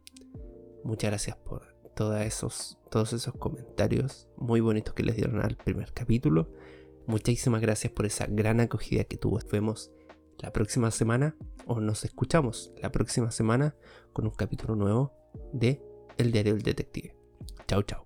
Muchas 0.83 1.09
gracias 1.09 1.37
por 1.37 1.75
todos 1.95 2.21
esos, 2.21 2.77
todos 2.91 3.13
esos 3.13 3.33
comentarios 3.35 4.27
muy 4.37 4.59
bonitos 4.59 4.93
que 4.93 5.03
les 5.03 5.15
dieron 5.15 5.41
al 5.41 5.55
primer 5.55 5.93
capítulo. 5.93 6.51
Muchísimas 7.07 7.61
gracias 7.61 7.91
por 7.91 8.05
esa 8.05 8.27
gran 8.27 8.59
acogida 8.59 9.03
que 9.05 9.17
tuvo. 9.17 9.35
Nos 9.35 9.49
vemos 9.49 9.91
la 10.39 10.51
próxima 10.51 10.91
semana 10.91 11.35
o 11.65 11.79
nos 11.79 12.03
escuchamos 12.03 12.73
la 12.81 12.91
próxima 12.91 13.31
semana 13.31 13.75
con 14.13 14.25
un 14.25 14.31
capítulo 14.31 14.75
nuevo 14.75 15.13
de 15.53 15.81
El 16.17 16.31
Diario 16.31 16.53
del 16.53 16.63
Detective. 16.63 17.15
Chao, 17.67 17.81
chao. 17.83 18.04